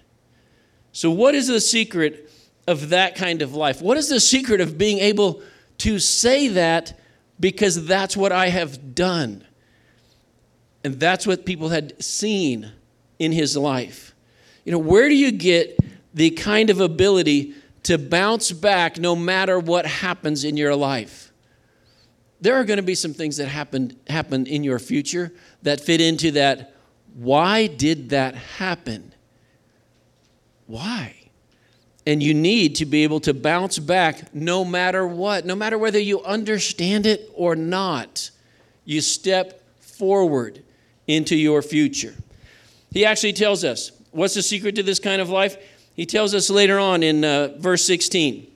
So, 0.92 1.12
what 1.12 1.36
is 1.36 1.48
the 1.48 1.62
secret 1.62 2.32
of 2.68 2.90
that 2.90 3.16
kind 3.16 3.42
of 3.42 3.54
life? 3.54 3.82
What 3.82 3.98
is 3.98 4.10
the 4.10 4.20
secret 4.20 4.62
of 4.62 4.78
being 4.78 5.00
able 5.00 5.42
to 5.80 6.00
say 6.00 6.50
that 6.50 7.00
because 7.40 7.86
that's 7.86 8.18
what 8.18 8.32
I 8.32 8.50
have 8.50 8.96
done? 8.96 9.46
And 10.84 11.00
that's 11.00 11.28
what 11.28 11.46
people 11.46 11.70
had 11.70 12.02
seen 12.04 12.72
in 13.18 13.32
his 13.32 13.56
life. 13.56 14.14
You 14.66 14.72
know, 14.72 14.80
where 14.80 15.10
do 15.10 15.16
you 15.16 15.32
get 15.32 15.78
the 16.14 16.32
kind 16.32 16.70
of 16.70 16.80
ability 16.80 17.54
to 17.84 17.98
bounce 17.98 18.52
back 18.52 18.98
no 18.98 19.16
matter 19.16 19.60
what 19.60 19.86
happens 19.86 20.44
in 20.44 20.58
your 20.58 20.76
life. 20.76 21.32
There 22.42 22.56
are 22.56 22.64
going 22.64 22.78
to 22.78 22.84
be 22.84 22.96
some 22.96 23.14
things 23.14 23.38
that 23.38 23.48
happen, 23.48 23.98
happen 24.08 24.46
in 24.46 24.64
your 24.64 24.80
future 24.80 25.34
that 25.64 25.82
fit 25.82 26.02
into 26.02 26.32
that. 26.32 26.76
Why 27.20 27.68
did 27.68 28.12
that 28.12 28.34
happen? 28.36 29.14
Why? 30.68 31.16
And 32.08 32.24
you 32.24 32.34
need 32.34 32.76
to 32.76 32.86
be 32.86 33.04
able 33.04 33.20
to 33.22 33.34
bounce 33.34 33.78
back 33.78 34.34
no 34.34 34.64
matter 34.64 35.06
what, 35.06 35.46
no 35.46 35.54
matter 35.54 35.78
whether 35.78 36.00
you 36.00 36.24
understand 36.24 37.06
it 37.06 37.30
or 37.34 37.58
not. 37.58 38.32
You 38.86 39.02
step 39.02 39.62
forward 39.82 40.64
into 41.08 41.36
your 41.36 41.62
future. 41.62 42.16
He 42.92 43.06
actually 43.06 43.34
tells 43.34 43.66
us 43.66 43.92
what's 44.12 44.36
the 44.36 44.42
secret 44.42 44.76
to 44.76 44.84
this 44.84 45.00
kind 45.00 45.22
of 45.22 45.30
life? 45.30 45.58
He 45.96 46.06
tells 46.06 46.34
us 46.34 46.50
later 46.50 46.80
on 46.80 47.04
in 47.04 47.26
uh, 47.26 47.50
verse 47.60 47.84
16 47.84 48.48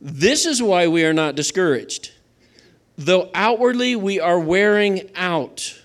this 0.00 0.46
is 0.46 0.62
why 0.62 0.86
we 0.86 1.04
are 1.04 1.14
not 1.14 1.34
discouraged. 1.34 2.12
Though 2.96 3.30
outwardly 3.34 3.96
we 3.96 4.20
are 4.20 4.38
wearing 4.38 5.10
out. 5.16 5.80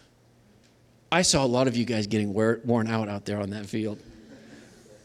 I 1.11 1.23
saw 1.23 1.43
a 1.43 1.47
lot 1.47 1.67
of 1.67 1.75
you 1.75 1.83
guys 1.83 2.07
getting 2.07 2.33
wear, 2.33 2.61
worn 2.63 2.87
out 2.87 3.09
out 3.09 3.25
there 3.25 3.41
on 3.41 3.49
that 3.49 3.65
field. 3.65 3.99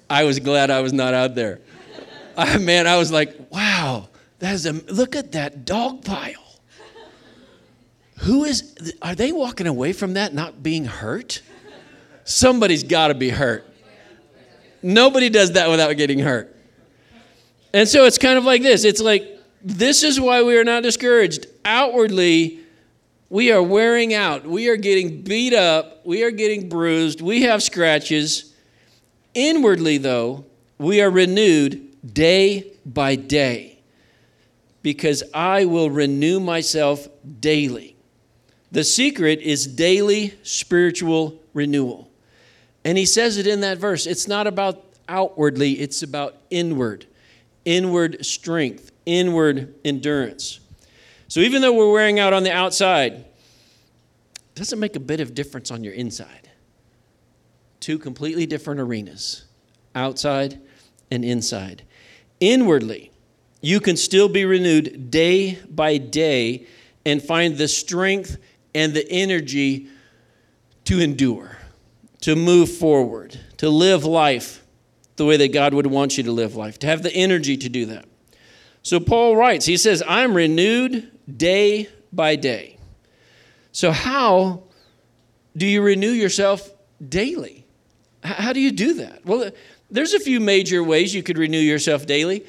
I 0.08 0.24
was 0.24 0.38
glad 0.38 0.70
I 0.70 0.80
was 0.80 0.92
not 0.92 1.14
out 1.14 1.34
there. 1.34 1.60
I, 2.36 2.58
man, 2.58 2.86
I 2.86 2.96
was 2.96 3.10
like, 3.10 3.34
wow, 3.50 4.08
that 4.38 4.54
is 4.54 4.66
a, 4.66 4.72
look 4.72 5.16
at 5.16 5.32
that 5.32 5.64
dog 5.64 6.04
pile. 6.04 6.34
Who 8.20 8.44
is, 8.44 8.94
are 9.02 9.14
they 9.14 9.32
walking 9.32 9.66
away 9.66 9.92
from 9.92 10.14
that 10.14 10.32
not 10.32 10.62
being 10.62 10.84
hurt? 10.84 11.42
Somebody's 12.24 12.82
got 12.82 13.08
to 13.08 13.14
be 13.14 13.30
hurt. 13.30 13.68
Nobody 14.82 15.28
does 15.28 15.52
that 15.52 15.68
without 15.68 15.96
getting 15.96 16.20
hurt. 16.20 16.54
And 17.74 17.88
so 17.88 18.04
it's 18.04 18.18
kind 18.18 18.38
of 18.38 18.44
like 18.44 18.62
this 18.62 18.84
it's 18.84 19.00
like, 19.00 19.32
this 19.62 20.02
is 20.02 20.20
why 20.20 20.42
we 20.42 20.56
are 20.56 20.64
not 20.64 20.82
discouraged. 20.82 21.46
Outwardly, 21.64 22.60
we 23.28 23.50
are 23.50 23.62
wearing 23.62 24.14
out. 24.14 24.46
We 24.46 24.68
are 24.68 24.76
getting 24.76 25.22
beat 25.22 25.52
up. 25.52 26.06
We 26.06 26.22
are 26.22 26.30
getting 26.30 26.68
bruised. 26.68 27.20
We 27.20 27.42
have 27.42 27.62
scratches. 27.62 28.54
Inwardly, 29.34 29.98
though, 29.98 30.44
we 30.78 31.00
are 31.00 31.10
renewed 31.10 32.14
day 32.14 32.72
by 32.84 33.16
day 33.16 33.80
because 34.82 35.24
I 35.34 35.64
will 35.64 35.90
renew 35.90 36.38
myself 36.38 37.08
daily. 37.40 37.96
The 38.70 38.84
secret 38.84 39.40
is 39.40 39.66
daily 39.66 40.34
spiritual 40.42 41.40
renewal. 41.54 42.10
And 42.84 42.96
he 42.96 43.04
says 43.04 43.36
it 43.36 43.46
in 43.46 43.62
that 43.62 43.78
verse. 43.78 44.06
It's 44.06 44.28
not 44.28 44.46
about 44.46 44.84
outwardly, 45.08 45.72
it's 45.80 46.02
about 46.02 46.36
inward, 46.50 47.06
inward 47.64 48.24
strength, 48.24 48.92
inward 49.04 49.74
endurance. 49.84 50.60
So 51.28 51.40
even 51.40 51.62
though 51.62 51.72
we're 51.72 51.92
wearing 51.92 52.18
out 52.18 52.32
on 52.32 52.42
the 52.42 52.52
outside, 52.52 53.12
it 53.12 54.54
doesn't 54.54 54.78
make 54.78 54.96
a 54.96 55.00
bit 55.00 55.20
of 55.20 55.34
difference 55.34 55.70
on 55.70 55.82
your 55.84 55.94
inside. 55.94 56.50
Two 57.80 57.98
completely 57.98 58.46
different 58.46 58.80
arenas 58.80 59.44
outside 59.94 60.60
and 61.10 61.24
inside. 61.24 61.82
Inwardly, 62.40 63.10
you 63.60 63.80
can 63.80 63.96
still 63.96 64.28
be 64.28 64.44
renewed 64.44 65.10
day 65.10 65.58
by 65.68 65.98
day 65.98 66.66
and 67.04 67.22
find 67.22 67.56
the 67.56 67.68
strength 67.68 68.36
and 68.74 68.94
the 68.94 69.08
energy 69.10 69.88
to 70.84 71.00
endure 71.00 71.56
to 72.26 72.34
move 72.34 72.68
forward, 72.68 73.38
to 73.58 73.70
live 73.70 74.04
life 74.04 74.64
the 75.14 75.24
way 75.24 75.36
that 75.36 75.52
God 75.52 75.72
would 75.74 75.86
want 75.86 76.18
you 76.18 76.24
to 76.24 76.32
live 76.32 76.56
life, 76.56 76.76
to 76.80 76.86
have 76.88 77.04
the 77.04 77.12
energy 77.14 77.56
to 77.56 77.68
do 77.68 77.86
that. 77.86 78.04
So 78.82 78.98
Paul 78.98 79.36
writes, 79.36 79.64
he 79.66 79.76
says, 79.76 80.02
I'm 80.08 80.34
renewed 80.34 81.08
day 81.34 81.88
by 82.12 82.36
day. 82.36 82.78
So, 83.72 83.92
how 83.92 84.62
do 85.56 85.66
you 85.66 85.82
renew 85.82 86.10
yourself 86.10 86.70
daily? 87.06 87.64
How 88.22 88.52
do 88.52 88.60
you 88.60 88.72
do 88.72 88.94
that? 88.94 89.24
Well, 89.24 89.50
there's 89.90 90.14
a 90.14 90.20
few 90.20 90.40
major 90.40 90.82
ways 90.82 91.14
you 91.14 91.22
could 91.22 91.38
renew 91.38 91.60
yourself 91.60 92.06
daily. 92.06 92.44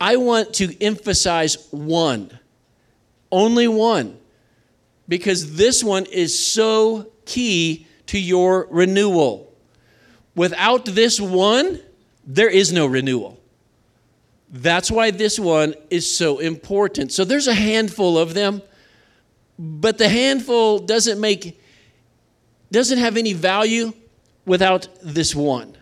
I 0.00 0.16
want 0.16 0.54
to 0.54 0.82
emphasize 0.82 1.68
one, 1.70 2.38
only 3.32 3.66
one, 3.66 4.18
because 5.08 5.56
this 5.56 5.82
one 5.82 6.04
is 6.06 6.38
so 6.38 7.10
key 7.24 7.86
to 8.06 8.18
your 8.18 8.68
renewal. 8.70 9.52
Without 10.34 10.84
this 10.84 11.20
one, 11.20 11.80
there 12.26 12.50
is 12.50 12.72
no 12.72 12.86
renewal. 12.86 13.35
That's 14.48 14.90
why 14.90 15.10
this 15.10 15.38
one 15.38 15.74
is 15.90 16.10
so 16.10 16.38
important. 16.38 17.12
So 17.12 17.24
there's 17.24 17.48
a 17.48 17.54
handful 17.54 18.16
of 18.16 18.34
them, 18.34 18.62
but 19.58 19.98
the 19.98 20.08
handful 20.08 20.78
doesn't 20.78 21.20
make 21.20 21.60
doesn't 22.70 22.98
have 22.98 23.16
any 23.16 23.32
value 23.32 23.92
without 24.44 24.88
this 25.02 25.34
one. 25.34 25.76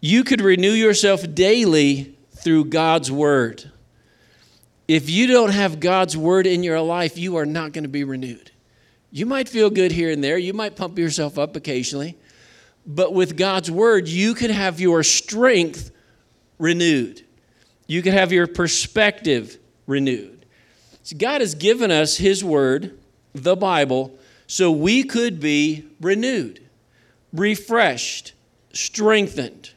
You 0.00 0.24
could 0.24 0.40
renew 0.40 0.72
yourself 0.72 1.22
daily 1.34 2.16
through 2.36 2.66
God's 2.66 3.10
word. 3.10 3.70
If 4.86 5.10
you 5.10 5.26
don't 5.26 5.50
have 5.50 5.80
God's 5.80 6.16
word 6.16 6.46
in 6.46 6.62
your 6.62 6.80
life, 6.80 7.18
you 7.18 7.36
are 7.36 7.44
not 7.44 7.72
going 7.72 7.84
to 7.84 7.90
be 7.90 8.04
renewed. 8.04 8.52
You 9.10 9.26
might 9.26 9.48
feel 9.48 9.70
good 9.70 9.92
here 9.92 10.10
and 10.10 10.24
there, 10.24 10.38
you 10.38 10.52
might 10.52 10.76
pump 10.76 10.98
yourself 10.98 11.38
up 11.38 11.56
occasionally, 11.56 12.16
but 12.86 13.12
with 13.12 13.36
God's 13.36 13.70
word, 13.70 14.08
you 14.08 14.34
can 14.34 14.50
have 14.50 14.80
your 14.80 15.02
strength 15.02 15.90
renewed. 16.58 17.24
You 17.88 18.02
can 18.02 18.12
have 18.12 18.32
your 18.32 18.46
perspective 18.46 19.58
renewed. 19.86 20.44
See, 21.02 21.16
God 21.16 21.40
has 21.40 21.54
given 21.54 21.90
us 21.90 22.18
His 22.18 22.44
word, 22.44 22.98
the 23.32 23.56
Bible, 23.56 24.16
so 24.46 24.70
we 24.70 25.02
could 25.02 25.40
be 25.40 25.86
renewed, 26.00 26.60
refreshed, 27.32 28.34
strengthened. 28.72 29.70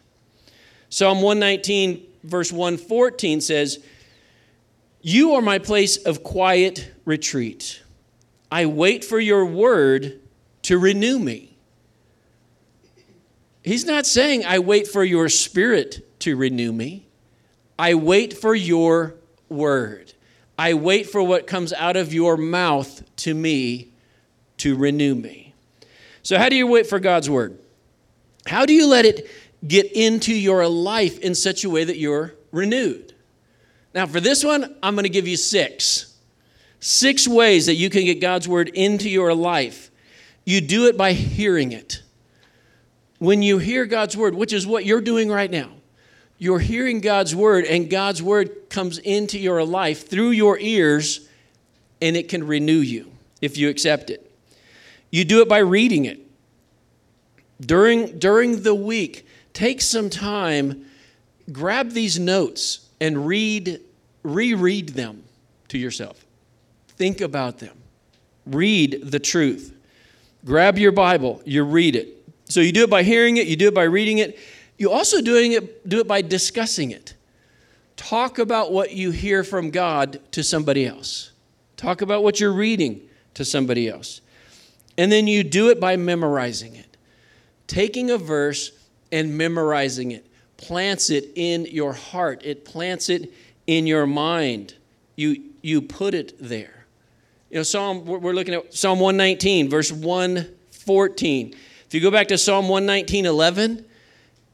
Psalm 0.89 1.21
119, 1.21 2.05
verse 2.23 2.51
114 2.51 3.39
says, 3.39 3.79
You 5.01 5.33
are 5.33 5.41
my 5.41 5.57
place 5.57 5.95
of 5.97 6.21
quiet 6.21 6.91
retreat. 7.05 7.81
I 8.51 8.65
wait 8.65 9.05
for 9.05 9.21
your 9.21 9.45
word 9.45 10.19
to 10.63 10.77
renew 10.77 11.17
me. 11.17 11.55
He's 13.63 13.85
not 13.85 14.05
saying, 14.05 14.45
I 14.45 14.59
wait 14.59 14.87
for 14.87 15.03
your 15.03 15.29
spirit 15.29 16.19
to 16.19 16.35
renew 16.35 16.73
me. 16.73 17.07
I 17.77 17.95
wait 17.95 18.37
for 18.37 18.53
your 18.53 19.15
word. 19.49 20.13
I 20.57 20.73
wait 20.73 21.09
for 21.09 21.23
what 21.23 21.47
comes 21.47 21.73
out 21.73 21.97
of 21.97 22.13
your 22.13 22.37
mouth 22.37 23.03
to 23.17 23.33
me 23.33 23.89
to 24.57 24.75
renew 24.75 25.15
me. 25.15 25.53
So, 26.23 26.37
how 26.37 26.49
do 26.49 26.55
you 26.55 26.67
wait 26.67 26.87
for 26.87 26.99
God's 26.99 27.29
word? 27.29 27.57
How 28.45 28.65
do 28.65 28.73
you 28.73 28.87
let 28.87 29.05
it 29.05 29.29
get 29.67 29.91
into 29.91 30.33
your 30.33 30.67
life 30.67 31.19
in 31.19 31.35
such 31.35 31.63
a 31.63 31.69
way 31.69 31.83
that 31.83 31.97
you're 31.97 32.35
renewed? 32.51 33.13
Now, 33.93 34.05
for 34.05 34.19
this 34.19 34.43
one, 34.43 34.75
I'm 34.81 34.95
going 34.95 35.03
to 35.03 35.09
give 35.09 35.27
you 35.27 35.37
six. 35.37 36.15
Six 36.79 37.27
ways 37.27 37.65
that 37.67 37.75
you 37.75 37.89
can 37.89 38.05
get 38.05 38.21
God's 38.21 38.47
word 38.47 38.69
into 38.69 39.09
your 39.09 39.33
life. 39.33 39.91
You 40.45 40.61
do 40.61 40.87
it 40.87 40.97
by 40.97 41.13
hearing 41.13 41.71
it. 41.71 42.01
When 43.19 43.43
you 43.43 43.59
hear 43.59 43.85
God's 43.85 44.17
word, 44.17 44.33
which 44.33 44.53
is 44.53 44.65
what 44.65 44.85
you're 44.85 45.01
doing 45.01 45.29
right 45.29 45.51
now, 45.51 45.69
you're 46.41 46.57
hearing 46.57 47.01
God's 47.01 47.35
word, 47.35 47.65
and 47.65 47.87
God's 47.87 48.23
word 48.23 48.67
comes 48.67 48.97
into 48.97 49.37
your 49.37 49.63
life 49.63 50.09
through 50.09 50.31
your 50.31 50.57
ears, 50.57 51.29
and 52.01 52.17
it 52.17 52.29
can 52.29 52.47
renew 52.47 52.79
you 52.79 53.11
if 53.43 53.59
you 53.59 53.69
accept 53.69 54.09
it. 54.09 54.35
You 55.11 55.23
do 55.23 55.43
it 55.43 55.47
by 55.47 55.59
reading 55.59 56.05
it. 56.05 56.19
During, 57.63 58.17
during 58.17 58.63
the 58.63 58.73
week, 58.73 59.27
take 59.53 59.81
some 59.81 60.09
time, 60.09 60.87
grab 61.51 61.91
these 61.91 62.17
notes, 62.17 62.89
and 62.99 63.27
read, 63.27 63.79
reread 64.23 64.89
them 64.89 65.21
to 65.67 65.77
yourself. 65.77 66.25
Think 66.87 67.21
about 67.21 67.59
them. 67.59 67.77
Read 68.47 68.99
the 69.03 69.19
truth. 69.19 69.75
Grab 70.43 70.79
your 70.79 70.91
Bible, 70.91 71.39
you 71.45 71.63
read 71.63 71.95
it. 71.95 72.17
So 72.45 72.61
you 72.61 72.71
do 72.71 72.85
it 72.85 72.89
by 72.89 73.03
hearing 73.03 73.37
it, 73.37 73.45
you 73.45 73.55
do 73.55 73.67
it 73.67 73.75
by 73.75 73.83
reading 73.83 74.17
it. 74.17 74.39
You 74.81 74.89
also 74.89 75.21
doing 75.21 75.51
it, 75.51 75.87
do 75.87 75.99
it 75.99 76.07
by 76.07 76.23
discussing 76.23 76.89
it. 76.89 77.13
Talk 77.97 78.39
about 78.39 78.71
what 78.71 78.91
you 78.91 79.11
hear 79.11 79.43
from 79.43 79.69
God 79.69 80.19
to 80.31 80.43
somebody 80.43 80.87
else. 80.87 81.33
Talk 81.77 82.01
about 82.01 82.23
what 82.23 82.39
you're 82.39 82.51
reading 82.51 83.01
to 83.35 83.45
somebody 83.45 83.87
else. 83.87 84.21
And 84.97 85.11
then 85.11 85.27
you 85.27 85.43
do 85.43 85.69
it 85.69 85.79
by 85.79 85.97
memorizing 85.97 86.75
it. 86.75 86.97
Taking 87.67 88.09
a 88.09 88.17
verse 88.17 88.71
and 89.11 89.37
memorizing 89.37 90.13
it 90.13 90.25
plants 90.57 91.11
it 91.11 91.29
in 91.35 91.65
your 91.65 91.93
heart, 91.93 92.41
it 92.43 92.65
plants 92.65 93.07
it 93.07 93.31
in 93.67 93.85
your 93.85 94.07
mind. 94.07 94.73
You, 95.15 95.43
you 95.61 95.83
put 95.83 96.15
it 96.15 96.33
there. 96.39 96.87
You 97.51 97.57
know, 97.57 97.63
Psalm, 97.63 98.03
we're 98.05 98.33
looking 98.33 98.55
at 98.55 98.73
Psalm 98.73 98.99
119, 98.99 99.69
verse 99.69 99.91
114. 99.91 101.55
If 101.85 101.93
you 101.93 102.01
go 102.01 102.09
back 102.09 102.29
to 102.29 102.37
Psalm 102.39 102.67
119, 102.67 103.27
11, 103.27 103.85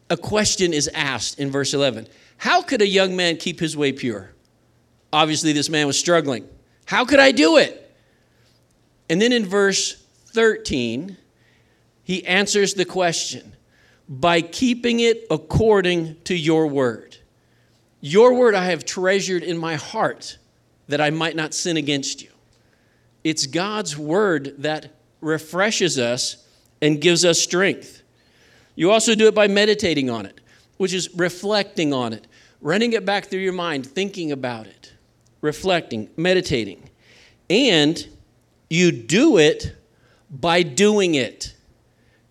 a 0.09 0.17
question 0.17 0.73
is 0.73 0.89
asked 0.93 1.39
in 1.39 1.51
verse 1.51 1.73
11 1.73 2.07
How 2.37 2.61
could 2.61 2.81
a 2.81 2.87
young 2.87 3.15
man 3.15 3.37
keep 3.37 3.59
his 3.59 3.75
way 3.75 3.91
pure? 3.91 4.31
Obviously, 5.11 5.53
this 5.53 5.69
man 5.69 5.87
was 5.87 5.97
struggling. 5.97 6.47
How 6.85 7.05
could 7.05 7.19
I 7.19 7.31
do 7.31 7.57
it? 7.57 7.83
And 9.09 9.21
then 9.21 9.31
in 9.31 9.45
verse 9.45 10.03
13, 10.27 11.17
he 12.03 12.25
answers 12.25 12.73
the 12.73 12.85
question 12.85 13.55
by 14.07 14.41
keeping 14.41 14.99
it 14.99 15.25
according 15.29 16.21
to 16.23 16.35
your 16.35 16.67
word. 16.67 17.17
Your 17.99 18.33
word 18.33 18.55
I 18.55 18.65
have 18.65 18.85
treasured 18.85 19.43
in 19.43 19.57
my 19.57 19.75
heart 19.75 20.37
that 20.87 21.01
I 21.01 21.09
might 21.09 21.35
not 21.35 21.53
sin 21.53 21.77
against 21.77 22.21
you. 22.21 22.29
It's 23.23 23.45
God's 23.45 23.97
word 23.97 24.55
that 24.59 24.93
refreshes 25.19 25.99
us 25.99 26.47
and 26.81 27.01
gives 27.01 27.25
us 27.25 27.39
strength. 27.39 28.03
You 28.77 28.91
also 28.91 29.15
do 29.15 29.27
it 29.27 29.33
by 29.33 29.47
meditating 29.47 30.09
on 30.09 30.27
it, 30.27 30.39
which 30.77 30.93
is 30.93 31.09
reflecting 31.15 31.93
on 31.93 32.13
it, 32.13 32.27
running 32.61 32.93
it 32.93 33.05
back 33.05 33.25
through 33.25 33.39
your 33.39 33.51
mind, 33.51 33.87
thinking 33.87 34.31
about 34.31 34.67
it, 34.67 34.93
reflecting, 35.41 36.09
meditating. 36.15 36.89
And 37.49 38.07
you 38.69 38.91
do 38.91 39.39
it 39.39 39.75
by 40.29 40.61
doing 40.61 41.15
it. 41.15 41.55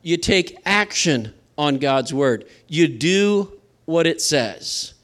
You 0.02 0.16
take 0.16 0.56
action 0.64 1.34
on 1.58 1.78
God's 1.78 2.14
word. 2.14 2.46
You 2.68 2.86
do 2.86 3.52
what 3.84 4.06
it 4.06 4.20
says. 4.20 4.94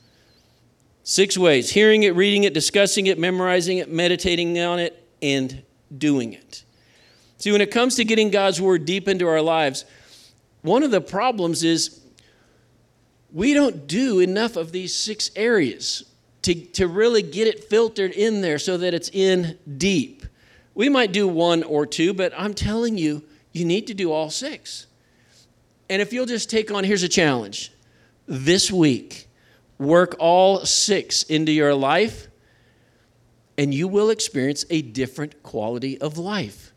Six 1.02 1.36
ways 1.36 1.70
hearing 1.70 2.04
it, 2.04 2.14
reading 2.14 2.44
it, 2.44 2.54
discussing 2.54 3.08
it, 3.08 3.18
memorizing 3.18 3.78
it, 3.78 3.90
meditating 3.90 4.56
on 4.60 4.78
it, 4.78 5.08
and 5.20 5.64
doing 5.98 6.34
it. 6.34 6.62
See, 7.38 7.50
when 7.50 7.60
it 7.60 7.72
comes 7.72 7.96
to 7.96 8.04
getting 8.04 8.30
God's 8.30 8.60
word 8.60 8.84
deep 8.84 9.08
into 9.08 9.26
our 9.26 9.42
lives, 9.42 9.84
one 10.62 10.82
of 10.82 10.90
the 10.90 11.00
problems 11.00 11.62
is 11.62 12.00
we 13.32 13.54
don't 13.54 13.86
do 13.86 14.20
enough 14.20 14.56
of 14.56 14.72
these 14.72 14.94
six 14.94 15.30
areas 15.36 16.04
to, 16.42 16.54
to 16.54 16.86
really 16.86 17.22
get 17.22 17.46
it 17.46 17.64
filtered 17.64 18.12
in 18.12 18.40
there 18.40 18.58
so 18.58 18.76
that 18.78 18.94
it's 18.94 19.08
in 19.10 19.58
deep. 19.76 20.24
We 20.74 20.88
might 20.88 21.12
do 21.12 21.28
one 21.28 21.62
or 21.62 21.86
two, 21.86 22.14
but 22.14 22.32
I'm 22.36 22.54
telling 22.54 22.98
you, 22.98 23.24
you 23.52 23.64
need 23.64 23.86
to 23.88 23.94
do 23.94 24.10
all 24.10 24.30
six. 24.30 24.86
And 25.90 26.00
if 26.00 26.12
you'll 26.12 26.26
just 26.26 26.48
take 26.48 26.70
on, 26.70 26.84
here's 26.84 27.02
a 27.02 27.08
challenge 27.08 27.72
this 28.26 28.70
week, 28.70 29.28
work 29.78 30.14
all 30.18 30.64
six 30.64 31.22
into 31.24 31.52
your 31.52 31.74
life, 31.74 32.28
and 33.58 33.74
you 33.74 33.88
will 33.88 34.10
experience 34.10 34.64
a 34.70 34.80
different 34.80 35.42
quality 35.42 36.00
of 36.00 36.18
life. 36.18 36.71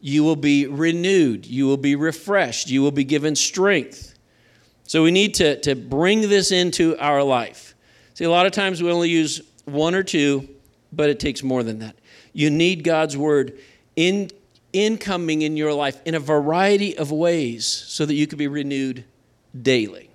You 0.00 0.24
will 0.24 0.36
be 0.36 0.66
renewed, 0.66 1.46
you 1.46 1.66
will 1.66 1.76
be 1.76 1.96
refreshed, 1.96 2.70
you 2.70 2.82
will 2.82 2.92
be 2.92 3.04
given 3.04 3.34
strength. 3.34 4.14
So 4.84 5.02
we 5.02 5.10
need 5.10 5.34
to, 5.34 5.60
to 5.60 5.74
bring 5.74 6.22
this 6.22 6.50
into 6.50 6.96
our 6.98 7.22
life. 7.22 7.74
See, 8.14 8.24
a 8.24 8.30
lot 8.30 8.46
of 8.46 8.52
times 8.52 8.82
we 8.82 8.90
only 8.90 9.10
use 9.10 9.42
one 9.64 9.94
or 9.94 10.02
two, 10.02 10.48
but 10.92 11.10
it 11.10 11.20
takes 11.20 11.42
more 11.42 11.62
than 11.62 11.80
that. 11.80 11.96
You 12.32 12.50
need 12.50 12.84
God's 12.84 13.16
word 13.16 13.58
in, 13.96 14.30
incoming 14.72 15.42
in 15.42 15.56
your 15.56 15.72
life 15.74 16.00
in 16.04 16.14
a 16.14 16.20
variety 16.20 16.96
of 16.96 17.10
ways 17.10 17.66
so 17.66 18.06
that 18.06 18.14
you 18.14 18.26
can 18.26 18.38
be 18.38 18.48
renewed 18.48 19.04
daily. 19.60 20.10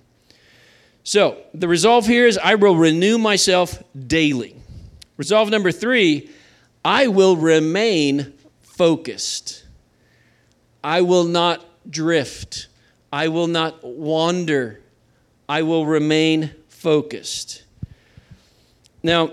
So, 1.02 1.42
the 1.52 1.68
resolve 1.68 2.06
here 2.06 2.26
is 2.26 2.38
I 2.38 2.54
will 2.54 2.76
renew 2.76 3.18
myself 3.18 3.82
daily. 4.06 4.56
Resolve 5.16 5.50
number 5.50 5.70
three 5.70 6.30
I 6.84 7.08
will 7.08 7.36
remain 7.36 8.34
focused. 8.62 9.63
I 10.84 11.00
will 11.00 11.24
not 11.24 11.64
drift. 11.90 12.68
I 13.10 13.28
will 13.28 13.46
not 13.46 13.82
wander. 13.82 14.82
I 15.48 15.62
will 15.62 15.86
remain 15.86 16.54
focused. 16.68 17.64
Now, 19.02 19.32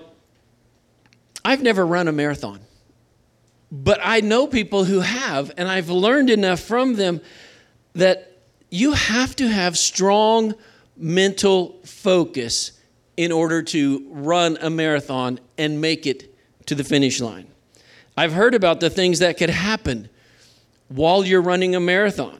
I've 1.44 1.62
never 1.62 1.86
run 1.86 2.08
a 2.08 2.14
marathon. 2.14 2.62
But 3.72 4.00
I 4.04 4.22
know 4.22 4.48
people 4.48 4.86
who 4.86 5.02
have, 5.02 5.52
and 5.58 5.68
I've 5.68 5.90
learned 5.90 6.30
enough 6.30 6.62
from 6.62 6.96
them 6.96 7.22
that 7.94 8.38
you 8.70 8.94
have 8.94 9.36
to 9.38 9.48
have 9.48 9.78
strong 9.78 10.56
mental 10.96 11.80
focus 11.86 12.74
in 13.18 13.32
order 13.32 13.62
to 13.62 14.08
run 14.10 14.58
a 14.62 14.70
marathon 14.70 15.40
and 15.58 15.82
make 15.82 16.06
it 16.06 16.34
to 16.68 16.76
the 16.76 16.84
finish 16.84 17.20
line. 17.20 17.48
I've 18.16 18.34
heard 18.34 18.56
about 18.56 18.80
the 18.80 18.90
things 18.90 19.20
that 19.20 19.38
could 19.38 19.50
happen 19.50 20.10
while 20.92 21.24
you're 21.26 21.42
running 21.42 21.76
a 21.76 21.80
marathon. 21.80 22.38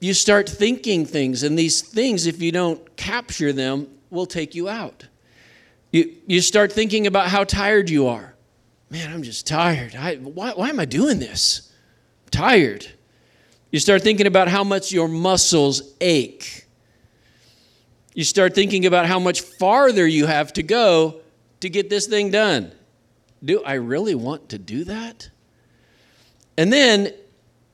you 0.00 0.12
start 0.12 0.48
thinking 0.48 1.06
things, 1.06 1.42
and 1.42 1.58
these 1.58 1.80
things, 1.80 2.26
if 2.26 2.42
you 2.42 2.52
don't 2.52 2.94
capture 2.96 3.54
them, 3.54 3.88
will 4.10 4.26
take 4.26 4.54
you 4.54 4.68
out. 4.68 5.06
You, 5.92 6.14
you 6.26 6.42
start 6.42 6.72
thinking 6.72 7.06
about 7.06 7.28
how 7.28 7.44
tired 7.44 7.88
you 7.88 8.06
are. 8.08 8.34
Man, 8.90 9.10
I'm 9.10 9.22
just 9.22 9.46
tired. 9.46 9.94
I, 9.96 10.16
why, 10.16 10.52
why 10.52 10.68
am 10.68 10.78
I 10.78 10.84
doing 10.84 11.18
this? 11.18 11.72
I'm 12.24 12.30
tired. 12.30 12.86
You 13.70 13.80
start 13.80 14.02
thinking 14.02 14.26
about 14.26 14.48
how 14.48 14.62
much 14.62 14.92
your 14.92 15.08
muscles 15.08 15.94
ache. 16.00 16.66
You 18.14 18.24
start 18.24 18.54
thinking 18.54 18.86
about 18.86 19.06
how 19.06 19.18
much 19.18 19.40
farther 19.40 20.06
you 20.06 20.26
have 20.26 20.52
to 20.52 20.62
go 20.62 21.20
to 21.60 21.70
get 21.70 21.88
this 21.88 22.06
thing 22.06 22.30
done. 22.30 22.72
Do 23.42 23.62
I 23.64 23.74
really 23.74 24.14
want 24.14 24.50
to 24.50 24.58
do 24.58 24.84
that? 24.84 25.30
And 26.56 26.72
then 26.72 27.12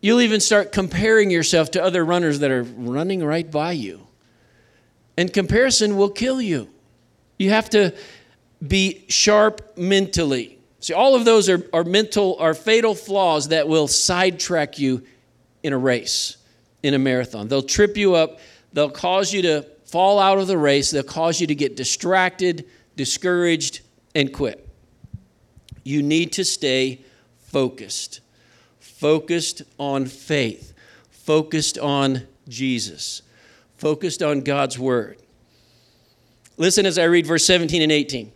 you'll 0.01 0.21
even 0.21 0.41
start 0.41 0.73
comparing 0.73 1.31
yourself 1.31 1.71
to 1.73 1.83
other 1.83 2.05
runners 2.05 2.39
that 2.41 2.51
are 2.51 2.63
running 2.63 3.25
right 3.25 3.51
by 3.51 3.73
you. 3.73 4.07
And 5.17 5.33
comparison 5.33 5.97
will 5.97 6.11
kill 6.11 6.41
you. 6.41 6.69
You 7.39 7.51
have 7.51 7.71
to 7.71 7.95
be 8.67 9.05
sharp 9.09 9.77
mentally. 9.77 10.59
See, 10.81 10.95
all 10.95 11.15
of 11.15 11.25
those 11.25 11.49
are, 11.49 11.67
are 11.73 11.85
mental, 11.85 12.37
are 12.39 12.55
fatal 12.55 12.95
flaws 12.95 13.49
that 13.49 13.69
will 13.69 13.87
sidetrack 13.87 14.79
you 14.79 15.03
in 15.63 15.73
a 15.73 15.79
race, 15.79 16.39
in 16.83 16.95
a 16.95 16.99
marathon. 16.99 17.49
They'll 17.49 17.63
trip 17.63 17.97
you 17.97 18.15
up, 18.15 18.41
they'll 18.73 18.91
cause 18.91 19.33
you 19.33 19.43
to 19.43 19.67
fall 19.85 20.19
out 20.19 20.39
of 20.39 20.47
the 20.47 20.57
race, 20.57 20.91
they'll 20.91 21.03
cause 21.03 21.41
you 21.41 21.47
to 21.49 21.55
get 21.55 21.77
distracted, 21.77 22.67
discouraged, 22.97 23.81
and 24.15 24.33
quit. 24.33 24.67
You 25.85 26.03
need 26.03 26.33
to 26.33 26.45
stay 26.45 27.01
focused, 27.39 28.21
focused 29.01 29.63
on 29.79 30.05
faith, 30.05 30.75
focused 31.11 31.79
on 31.79 32.21
Jesus, 32.49 33.23
focused 33.79 34.23
on 34.23 34.43
God's 34.43 34.79
Word. 34.79 35.17
Listen 36.59 36.85
as 36.85 36.99
I 36.99 37.05
read 37.05 37.27
verse 37.27 37.47
17 37.47 37.81
and 37.81 37.91
18. 37.91 38.31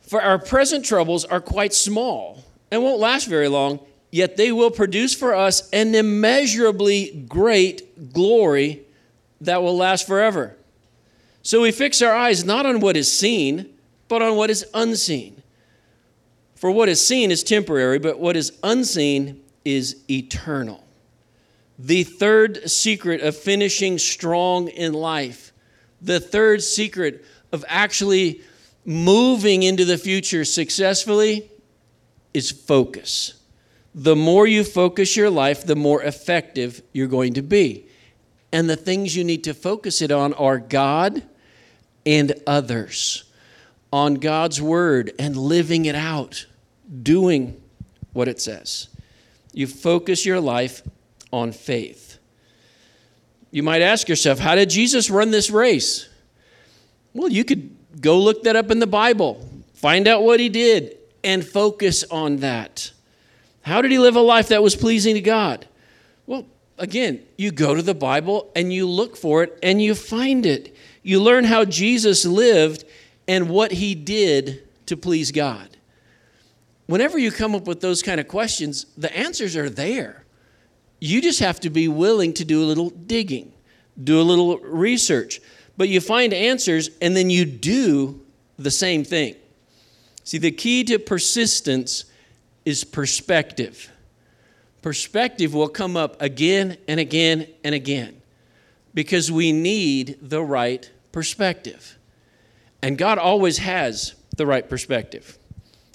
For 0.00 0.22
our 0.22 0.38
present 0.38 0.86
troubles 0.86 1.26
are 1.26 1.40
quite 1.40 1.74
small 1.74 2.42
and 2.70 2.82
won't 2.82 2.98
last 2.98 3.28
very 3.28 3.46
long, 3.46 3.78
yet 4.10 4.38
they 4.38 4.50
will 4.52 4.70
produce 4.70 5.12
for 5.14 5.34
us 5.34 5.68
an 5.68 5.94
immeasurably 5.94 7.26
great 7.28 8.10
glory 8.14 8.80
that 9.42 9.62
will 9.62 9.76
last 9.76 10.06
forever. 10.06 10.56
So 11.42 11.60
we 11.60 11.72
fix 11.72 12.00
our 12.00 12.14
eyes 12.14 12.42
not 12.42 12.64
on 12.64 12.80
what 12.80 12.96
is 12.96 13.12
seen, 13.12 13.68
but 14.08 14.22
on 14.22 14.34
what 14.36 14.48
is 14.48 14.64
unseen. 14.72 15.42
For 16.54 16.70
what 16.70 16.88
is 16.88 17.06
seen 17.06 17.30
is 17.30 17.44
temporary, 17.44 17.98
but 17.98 18.18
what 18.18 18.34
is 18.34 18.50
unseen 18.62 19.43
is 19.64 20.04
eternal. 20.10 20.84
The 21.78 22.04
third 22.04 22.70
secret 22.70 23.20
of 23.20 23.36
finishing 23.36 23.98
strong 23.98 24.68
in 24.68 24.92
life, 24.92 25.52
the 26.00 26.20
third 26.20 26.62
secret 26.62 27.24
of 27.52 27.64
actually 27.68 28.42
moving 28.84 29.62
into 29.62 29.84
the 29.84 29.98
future 29.98 30.44
successfully 30.44 31.50
is 32.32 32.50
focus. 32.50 33.34
The 33.94 34.16
more 34.16 34.46
you 34.46 34.64
focus 34.64 35.16
your 35.16 35.30
life, 35.30 35.64
the 35.64 35.76
more 35.76 36.02
effective 36.02 36.82
you're 36.92 37.06
going 37.06 37.34
to 37.34 37.42
be. 37.42 37.86
And 38.52 38.68
the 38.68 38.76
things 38.76 39.16
you 39.16 39.24
need 39.24 39.44
to 39.44 39.54
focus 39.54 40.02
it 40.02 40.10
on 40.10 40.34
are 40.34 40.58
God 40.58 41.22
and 42.04 42.34
others, 42.46 43.24
on 43.92 44.14
God's 44.14 44.60
word 44.60 45.12
and 45.18 45.36
living 45.36 45.86
it 45.86 45.94
out, 45.94 46.46
doing 47.02 47.60
what 48.12 48.28
it 48.28 48.40
says. 48.40 48.88
You 49.54 49.66
focus 49.66 50.26
your 50.26 50.40
life 50.40 50.82
on 51.32 51.52
faith. 51.52 52.18
You 53.50 53.62
might 53.62 53.82
ask 53.82 54.08
yourself, 54.08 54.38
how 54.38 54.56
did 54.56 54.70
Jesus 54.70 55.10
run 55.10 55.30
this 55.30 55.50
race? 55.50 56.08
Well, 57.12 57.28
you 57.28 57.44
could 57.44 57.76
go 58.00 58.18
look 58.18 58.42
that 58.42 58.56
up 58.56 58.70
in 58.70 58.80
the 58.80 58.86
Bible, 58.86 59.48
find 59.74 60.08
out 60.08 60.24
what 60.24 60.40
he 60.40 60.48
did, 60.48 60.96
and 61.22 61.46
focus 61.46 62.04
on 62.10 62.38
that. 62.38 62.90
How 63.62 63.80
did 63.80 63.92
he 63.92 63.98
live 63.98 64.16
a 64.16 64.20
life 64.20 64.48
that 64.48 64.62
was 64.62 64.74
pleasing 64.74 65.14
to 65.14 65.20
God? 65.20 65.66
Well, 66.26 66.46
again, 66.76 67.22
you 67.36 67.50
go 67.50 67.74
to 67.74 67.82
the 67.82 67.94
Bible 67.94 68.50
and 68.56 68.72
you 68.72 68.88
look 68.88 69.16
for 69.16 69.42
it 69.44 69.58
and 69.62 69.80
you 69.80 69.94
find 69.94 70.44
it. 70.44 70.76
You 71.02 71.22
learn 71.22 71.44
how 71.44 71.64
Jesus 71.64 72.26
lived 72.26 72.84
and 73.28 73.48
what 73.48 73.72
he 73.72 73.94
did 73.94 74.62
to 74.86 74.96
please 74.96 75.30
God. 75.32 75.73
Whenever 76.86 77.18
you 77.18 77.30
come 77.30 77.54
up 77.54 77.66
with 77.66 77.80
those 77.80 78.02
kind 78.02 78.20
of 78.20 78.28
questions, 78.28 78.86
the 78.96 79.14
answers 79.16 79.56
are 79.56 79.70
there. 79.70 80.24
You 81.00 81.20
just 81.20 81.40
have 81.40 81.60
to 81.60 81.70
be 81.70 81.88
willing 81.88 82.32
to 82.34 82.44
do 82.44 82.62
a 82.62 82.66
little 82.66 82.90
digging, 82.90 83.52
do 84.02 84.20
a 84.20 84.22
little 84.22 84.58
research 84.58 85.40
but 85.76 85.88
you 85.88 86.00
find 86.00 86.32
answers 86.32 86.90
and 87.00 87.16
then 87.16 87.30
you 87.30 87.44
do 87.44 88.20
the 88.58 88.70
same 88.70 89.04
thing. 89.04 89.34
See, 90.22 90.38
the 90.38 90.50
key 90.50 90.84
to 90.84 90.98
persistence 90.98 92.04
is 92.64 92.84
perspective. 92.84 93.90
Perspective 94.82 95.52
will 95.54 95.68
come 95.68 95.96
up 95.96 96.20
again 96.20 96.76
and 96.86 97.00
again 97.00 97.48
and 97.62 97.74
again 97.74 98.20
because 98.92 99.30
we 99.32 99.52
need 99.52 100.18
the 100.22 100.42
right 100.42 100.90
perspective. 101.12 101.98
And 102.80 102.96
God 102.96 103.18
always 103.18 103.58
has 103.58 104.14
the 104.36 104.46
right 104.46 104.68
perspective. 104.68 105.38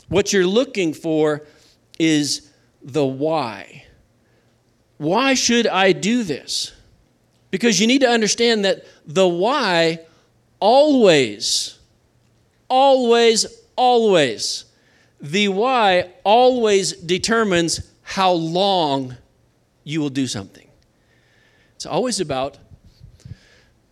What 0.09 0.33
you're 0.33 0.45
looking 0.45 0.93
for 0.93 1.45
is 1.97 2.51
the 2.81 3.05
why. 3.05 3.85
Why 4.97 5.33
should 5.33 5.65
I 5.67 5.91
do 5.91 6.23
this? 6.23 6.73
Because 7.51 7.79
you 7.79 7.87
need 7.87 8.01
to 8.01 8.09
understand 8.09 8.65
that 8.65 8.85
the 9.05 9.27
why 9.27 9.99
always, 10.59 11.79
always, 12.67 13.45
always, 13.75 14.65
the 15.21 15.47
why 15.47 16.11
always 16.23 16.93
determines 16.93 17.81
how 18.01 18.31
long 18.31 19.15
you 19.83 20.01
will 20.01 20.09
do 20.09 20.27
something. 20.27 20.67
It's 21.75 21.85
always 21.85 22.19
about 22.19 22.57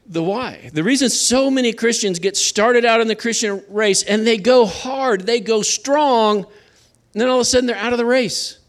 the 0.08 0.24
why. 0.24 0.70
The 0.74 0.84
reason 0.84 1.10
so 1.10 1.52
many 1.52 1.74
Christians 1.74 2.20
get 2.20 2.38
started 2.38 2.86
out 2.86 3.02
in 3.02 3.08
the 3.08 3.16
Christian 3.16 3.64
race 3.70 4.04
and 4.04 4.26
they 4.26 4.38
go 4.38 4.66
hard, 4.66 5.26
they 5.26 5.40
go 5.40 5.62
strong, 5.62 6.38
and 6.38 7.22
then 7.22 7.30
all 7.30 7.38
of 7.38 7.42
a 7.42 7.46
sudden 7.46 7.68
they're 7.68 7.76
out 7.76 7.92
of 7.92 7.98
the 7.98 8.06
race. 8.06 8.60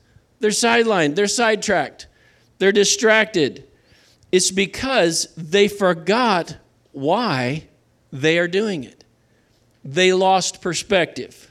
They're 0.41 0.51
sidelined, 0.51 1.15
they're 1.15 1.27
sidetracked, 1.27 2.07
they're 2.59 2.73
distracted. 2.73 3.65
It's 4.31 4.51
because 4.51 5.33
they 5.37 5.69
forgot 5.69 6.57
why 6.93 7.69
they 8.13 8.39
are 8.39 8.49
doing 8.49 8.85
it. 8.85 9.05
They 9.85 10.13
lost 10.13 10.61
perspective. 10.61 11.51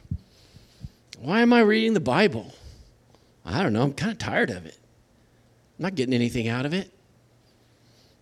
Why 1.20 1.42
am 1.42 1.54
I 1.54 1.62
reading 1.62 1.94
the 1.94 2.00
Bible? 2.00 2.54
I 3.44 3.64
don't 3.64 3.74
know. 3.74 3.82
I'm 3.82 3.94
kind 3.94 4.12
of 4.12 4.20
tired 4.20 4.52
of 4.52 4.66
it. 4.66 4.78
I'm 5.78 5.84
not 5.84 5.96
getting 5.96 6.14
anything 6.14 6.48
out 6.48 6.66
of 6.66 6.74
it. 6.74 6.92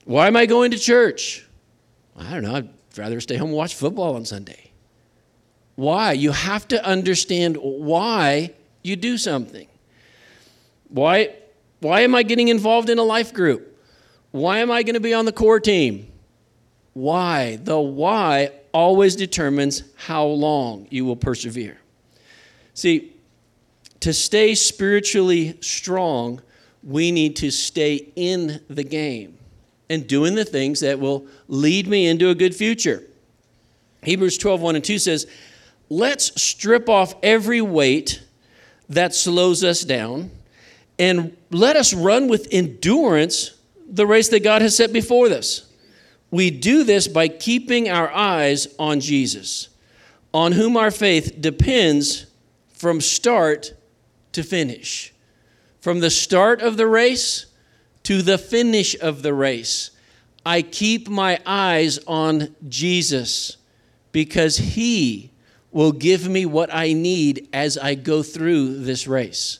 Why 0.05 0.27
am 0.27 0.37
I 0.37 0.45
going 0.45 0.71
to 0.71 0.77
church? 0.77 1.44
I 2.15 2.31
don't 2.31 2.43
know. 2.43 2.55
I'd 2.55 2.69
rather 2.97 3.19
stay 3.19 3.37
home 3.37 3.49
and 3.49 3.57
watch 3.57 3.75
football 3.75 4.15
on 4.15 4.25
Sunday. 4.25 4.71
Why? 5.75 6.13
You 6.13 6.31
have 6.31 6.67
to 6.69 6.83
understand 6.85 7.57
why 7.57 8.51
you 8.83 8.95
do 8.95 9.17
something. 9.17 9.67
Why, 10.87 11.35
why 11.79 12.01
am 12.01 12.15
I 12.15 12.23
getting 12.23 12.47
involved 12.47 12.89
in 12.89 12.97
a 12.97 13.03
life 13.03 13.33
group? 13.33 13.77
Why 14.31 14.59
am 14.59 14.71
I 14.71 14.83
going 14.83 14.93
to 14.93 15.01
be 15.01 15.13
on 15.13 15.25
the 15.25 15.31
core 15.31 15.59
team? 15.59 16.11
Why? 16.93 17.57
The 17.57 17.79
why 17.79 18.51
always 18.73 19.15
determines 19.15 19.83
how 19.95 20.25
long 20.25 20.87
you 20.89 21.05
will 21.05 21.15
persevere. 21.15 21.77
See, 22.73 23.13
to 24.01 24.13
stay 24.13 24.55
spiritually 24.55 25.57
strong, 25.61 26.41
we 26.83 27.11
need 27.11 27.37
to 27.37 27.51
stay 27.51 28.11
in 28.15 28.61
the 28.69 28.83
game 28.83 29.37
and 29.89 30.07
doing 30.07 30.35
the 30.35 30.45
things 30.45 30.79
that 30.79 30.99
will 30.99 31.27
lead 31.47 31.87
me 31.87 32.07
into 32.07 32.29
a 32.29 32.35
good 32.35 32.55
future. 32.55 33.03
Hebrews 34.03 34.37
12, 34.37 34.61
1 34.61 34.75
and 34.75 34.83
2 34.83 34.99
says, 34.99 35.27
Let's 35.89 36.41
strip 36.41 36.89
off 36.89 37.15
every 37.21 37.61
weight 37.61 38.21
that 38.89 39.13
slows 39.13 39.63
us 39.63 39.81
down 39.81 40.31
and 40.97 41.35
let 41.51 41.75
us 41.75 41.93
run 41.93 42.27
with 42.27 42.47
endurance 42.51 43.51
the 43.87 44.07
race 44.07 44.29
that 44.29 44.43
God 44.43 44.61
has 44.61 44.75
set 44.75 44.91
before 44.91 45.27
us. 45.27 45.71
We 46.31 46.49
do 46.49 46.83
this 46.83 47.07
by 47.07 47.27
keeping 47.27 47.89
our 47.89 48.11
eyes 48.11 48.67
on 48.79 48.99
Jesus, 48.99 49.69
on 50.33 50.53
whom 50.53 50.75
our 50.75 50.91
faith 50.91 51.39
depends 51.39 52.25
from 52.73 52.99
start 52.99 53.73
to 54.31 54.43
finish. 54.43 55.13
From 55.81 55.99
the 55.99 56.09
start 56.09 56.61
of 56.61 56.77
the 56.77 56.87
race 56.87 57.45
to 58.05 58.21
the 58.21 58.37
finish 58.37 58.95
of 58.99 59.21
the 59.21 59.33
race, 59.33 59.91
I 60.45 60.61
keep 60.61 61.09
my 61.09 61.39
eyes 61.45 61.99
on 62.07 62.55
Jesus 62.67 63.57
because 64.11 64.57
He 64.57 65.31
will 65.71 65.91
give 65.91 66.27
me 66.29 66.45
what 66.45 66.73
I 66.73 66.93
need 66.93 67.49
as 67.51 67.77
I 67.77 67.95
go 67.95 68.23
through 68.23 68.83
this 68.83 69.07
race. 69.07 69.59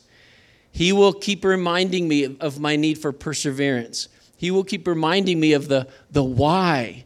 He 0.72 0.94
will 0.94 1.14
keep 1.14 1.44
reminding 1.44 2.08
me 2.08 2.38
of 2.40 2.60
my 2.60 2.76
need 2.76 2.98
for 2.98 3.12
perseverance. 3.12 4.10
He 4.38 4.52
will 4.52 4.64
keep 4.64 4.88
reminding 4.88 5.40
me 5.40 5.54
of 5.54 5.68
the, 5.68 5.88
the 6.12 6.24
why 6.24 7.06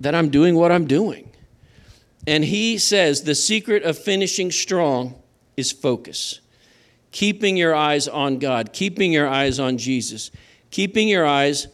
that 0.00 0.14
I'm 0.14 0.30
doing 0.30 0.54
what 0.54 0.72
I'm 0.72 0.86
doing. 0.86 1.30
And 2.26 2.44
he 2.44 2.78
says 2.78 3.22
the 3.22 3.34
secret 3.34 3.82
of 3.82 3.98
finishing 3.98 4.50
strong 4.50 5.20
is 5.56 5.72
focus. 5.72 6.39
Keeping 7.12 7.56
your 7.56 7.74
eyes 7.74 8.06
on 8.08 8.38
God, 8.38 8.72
keeping 8.72 9.12
your 9.12 9.28
eyes 9.28 9.58
on 9.58 9.78
Jesus, 9.78 10.30
keeping 10.70 11.08
your 11.08 11.26
eyes 11.26 11.68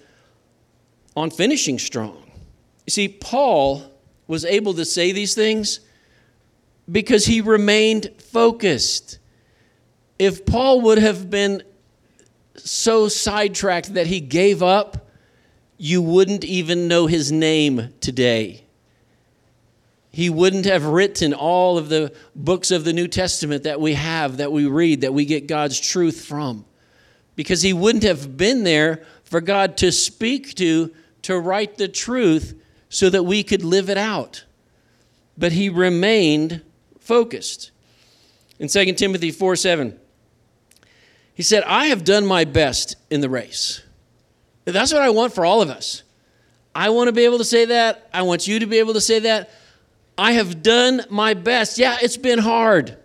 on 1.16 1.30
finishing 1.30 1.78
strong. 1.78 2.30
You 2.86 2.90
see, 2.90 3.08
Paul 3.08 3.82
was 4.26 4.44
able 4.44 4.74
to 4.74 4.84
say 4.84 5.12
these 5.12 5.34
things 5.34 5.80
because 6.90 7.26
he 7.26 7.40
remained 7.40 8.10
focused. 8.18 9.18
If 10.18 10.46
Paul 10.46 10.82
would 10.82 10.98
have 10.98 11.30
been 11.30 11.62
so 12.56 13.08
sidetracked 13.08 13.94
that 13.94 14.06
he 14.06 14.20
gave 14.20 14.62
up, 14.62 15.08
you 15.78 16.00
wouldn't 16.00 16.44
even 16.44 16.88
know 16.88 17.06
his 17.06 17.30
name 17.30 17.92
today. 18.00 18.65
He 20.16 20.30
wouldn't 20.30 20.64
have 20.64 20.86
written 20.86 21.34
all 21.34 21.76
of 21.76 21.90
the 21.90 22.10
books 22.34 22.70
of 22.70 22.84
the 22.84 22.94
New 22.94 23.06
Testament 23.06 23.64
that 23.64 23.82
we 23.82 23.92
have, 23.92 24.38
that 24.38 24.50
we 24.50 24.64
read, 24.64 25.02
that 25.02 25.12
we 25.12 25.26
get 25.26 25.46
God's 25.46 25.78
truth 25.78 26.24
from. 26.24 26.64
Because 27.34 27.60
he 27.60 27.74
wouldn't 27.74 28.02
have 28.02 28.34
been 28.34 28.64
there 28.64 29.04
for 29.24 29.42
God 29.42 29.76
to 29.76 29.92
speak 29.92 30.54
to, 30.54 30.90
to 31.20 31.38
write 31.38 31.76
the 31.76 31.86
truth 31.86 32.58
so 32.88 33.10
that 33.10 33.24
we 33.24 33.42
could 33.42 33.62
live 33.62 33.90
it 33.90 33.98
out. 33.98 34.46
But 35.36 35.52
he 35.52 35.68
remained 35.68 36.62
focused. 36.98 37.70
In 38.58 38.68
2 38.68 38.94
Timothy 38.94 39.30
4 39.30 39.54
7, 39.54 40.00
he 41.34 41.42
said, 41.42 41.62
I 41.64 41.88
have 41.88 42.04
done 42.04 42.24
my 42.24 42.46
best 42.46 42.96
in 43.10 43.20
the 43.20 43.28
race. 43.28 43.82
That's 44.64 44.94
what 44.94 45.02
I 45.02 45.10
want 45.10 45.34
for 45.34 45.44
all 45.44 45.60
of 45.60 45.68
us. 45.68 46.04
I 46.74 46.88
want 46.88 47.08
to 47.08 47.12
be 47.12 47.26
able 47.26 47.36
to 47.36 47.44
say 47.44 47.66
that. 47.66 48.08
I 48.14 48.22
want 48.22 48.48
you 48.48 48.60
to 48.60 48.66
be 48.66 48.78
able 48.78 48.94
to 48.94 49.00
say 49.02 49.18
that. 49.18 49.50
I 50.18 50.32
have 50.32 50.62
done 50.62 51.02
my 51.10 51.34
best. 51.34 51.78
Yeah, 51.78 51.98
it's 52.00 52.16
been 52.16 52.38
hard. 52.38 52.96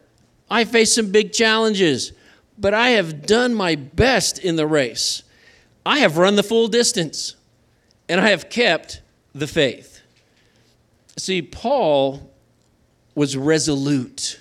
I 0.49 0.65
faced 0.65 0.95
some 0.95 1.11
big 1.11 1.33
challenges, 1.33 2.13
but 2.57 2.73
I 2.73 2.89
have 2.89 3.25
done 3.25 3.53
my 3.53 3.75
best 3.75 4.39
in 4.39 4.55
the 4.55 4.67
race. 4.67 5.23
I 5.85 5.99
have 5.99 6.17
run 6.17 6.35
the 6.35 6.43
full 6.43 6.67
distance, 6.67 7.35
and 8.07 8.21
I 8.21 8.29
have 8.29 8.49
kept 8.49 9.01
the 9.33 9.47
faith. 9.47 10.01
See, 11.17 11.41
Paul 11.41 12.31
was 13.15 13.35
resolute. 13.35 14.39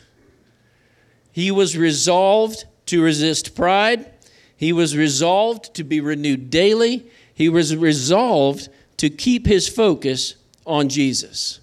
He 1.32 1.50
was 1.50 1.76
resolved 1.76 2.64
to 2.86 3.02
resist 3.02 3.54
pride. 3.54 4.10
He 4.56 4.72
was 4.72 4.96
resolved 4.96 5.74
to 5.74 5.84
be 5.84 6.00
renewed 6.00 6.50
daily. 6.50 7.06
He 7.32 7.48
was 7.48 7.76
resolved 7.76 8.68
to 8.98 9.08
keep 9.08 9.46
his 9.46 9.68
focus 9.68 10.34
on 10.66 10.88
Jesus. 10.88 11.59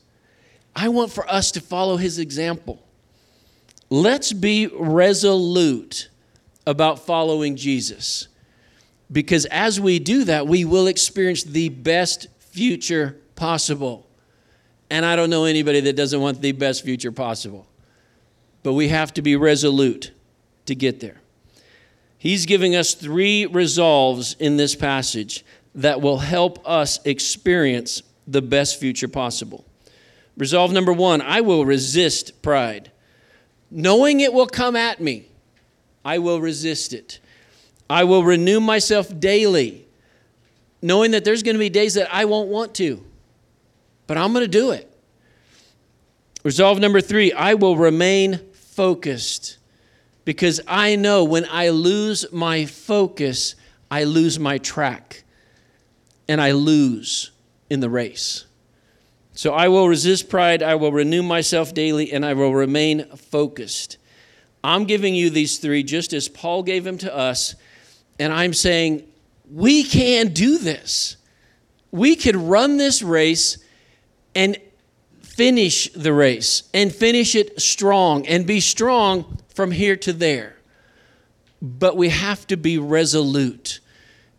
I 0.77 0.89
want 0.89 1.11
for 1.11 1.27
us 1.27 1.49
to 1.53 1.59
follow 1.59 1.97
his 1.97 2.19
example. 2.19 2.79
Let's 3.89 4.31
be 4.31 4.67
resolute 4.67 6.09
about 6.67 6.99
following 6.99 7.55
Jesus. 7.55 8.27
Because 9.11 9.45
as 9.45 9.81
we 9.81 9.97
do 9.97 10.25
that, 10.25 10.45
we 10.45 10.65
will 10.65 10.85
experience 10.85 11.43
the 11.43 11.69
best 11.69 12.27
future 12.37 13.17
possible. 13.35 14.07
And 14.91 15.03
I 15.03 15.15
don't 15.15 15.31
know 15.31 15.45
anybody 15.45 15.79
that 15.79 15.95
doesn't 15.95 16.21
want 16.21 16.41
the 16.41 16.51
best 16.51 16.83
future 16.83 17.11
possible. 17.11 17.65
But 18.61 18.73
we 18.73 18.89
have 18.89 19.11
to 19.15 19.23
be 19.23 19.35
resolute 19.35 20.11
to 20.67 20.75
get 20.75 20.99
there. 20.99 21.21
He's 22.19 22.45
giving 22.45 22.75
us 22.75 22.93
three 22.93 23.47
resolves 23.47 24.35
in 24.37 24.57
this 24.57 24.75
passage 24.75 25.43
that 25.73 26.01
will 26.01 26.19
help 26.19 26.59
us 26.69 26.99
experience 27.03 28.03
the 28.27 28.43
best 28.43 28.79
future 28.79 29.07
possible. 29.07 29.65
Resolve 30.37 30.71
number 30.71 30.93
one 30.93 31.21
I 31.21 31.41
will 31.41 31.65
resist 31.65 32.41
pride. 32.41 32.91
Knowing 33.69 34.21
it 34.21 34.31
will 34.31 34.47
come 34.47 34.75
at 34.75 35.01
me, 35.01 35.27
I 36.05 36.19
will 36.19 36.39
resist 36.39 36.93
it. 36.93 37.19
I 37.89 38.03
will 38.03 38.23
renew 38.23 38.59
myself 38.59 39.17
daily, 39.19 39.87
knowing 40.81 41.11
that 41.11 41.25
there's 41.25 41.43
going 41.43 41.55
to 41.55 41.59
be 41.59 41.69
days 41.69 41.95
that 41.95 42.13
I 42.13 42.25
won't 42.25 42.49
want 42.49 42.75
to, 42.75 43.03
but 44.05 44.17
I'm 44.17 44.31
going 44.31 44.43
to 44.43 44.47
do 44.47 44.71
it. 44.71 44.93
Resolve 46.43 46.79
number 46.79 47.01
three 47.01 47.33
I 47.33 47.55
will 47.55 47.75
remain 47.75 48.39
focused 48.53 49.57
because 50.23 50.61
I 50.67 50.95
know 50.95 51.23
when 51.23 51.45
I 51.49 51.69
lose 51.69 52.25
my 52.31 52.65
focus, 52.65 53.55
I 53.89 54.03
lose 54.03 54.37
my 54.39 54.57
track 54.57 55.23
and 56.27 56.41
I 56.41 56.51
lose 56.51 57.31
in 57.69 57.79
the 57.79 57.89
race. 57.89 58.46
So 59.37 59.53
I 59.53 59.67
will 59.67 59.87
resist 59.87 60.29
pride, 60.29 60.63
I 60.63 60.73
will 60.73 60.91
renew 60.91 61.21
myself 61.21 61.71
daily, 61.71 62.11
and 62.11 62.25
I 62.25 62.33
will 62.33 62.55
remain 62.55 63.05
focused. 63.15 63.99
I'm 64.63 64.85
giving 64.85 65.13
you 65.13 65.29
these 65.29 65.59
three 65.59 65.83
just 65.83 66.11
as 66.11 66.27
Paul 66.27 66.63
gave 66.63 66.83
them 66.83 66.97
to 66.97 67.15
us, 67.15 67.53
and 68.17 68.33
I'm 68.33 68.51
saying 68.51 69.07
we 69.53 69.83
can 69.83 70.29
do 70.29 70.57
this. 70.57 71.17
We 71.91 72.15
could 72.15 72.35
run 72.35 72.77
this 72.77 73.03
race 73.03 73.59
and 74.33 74.57
finish 75.21 75.93
the 75.93 76.13
race 76.13 76.63
and 76.73 76.91
finish 76.91 77.35
it 77.35 77.61
strong 77.61 78.25
and 78.25 78.47
be 78.47 78.59
strong 78.59 79.37
from 79.49 79.69
here 79.69 79.97
to 79.97 80.13
there. 80.13 80.55
But 81.61 81.95
we 81.95 82.09
have 82.09 82.47
to 82.47 82.57
be 82.57 82.79
resolute. 82.79 83.81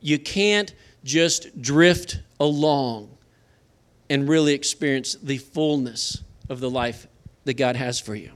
You 0.01 0.19
can't 0.19 0.75
just 1.05 1.63
drift 1.63 2.19
along 2.41 3.11
and 4.11 4.29
really 4.29 4.55
experience 4.55 5.17
the 5.23 5.39
fullness 5.39 6.23
of 6.49 6.61
the 6.61 6.71
life 6.71 7.07
that 7.45 7.55
God 7.55 7.77
has 7.77 8.01
for 8.01 8.15
you. 8.15 8.33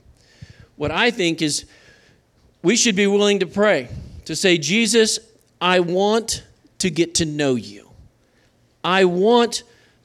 What 0.76 0.90
I 0.90 1.10
think 1.10 1.42
is 1.42 1.66
we 2.62 2.76
should 2.76 2.96
be 2.96 3.06
willing 3.06 3.40
to 3.40 3.46
pray 3.46 3.88
to 4.24 4.36
say, 4.36 4.58
Jesus, 4.58 5.18
I 5.60 5.80
want 5.80 6.44
to 6.78 6.90
get 6.90 7.16
to 7.16 7.24
know 7.24 7.54
you. 7.54 7.90
I 8.84 9.04
want 9.04 9.62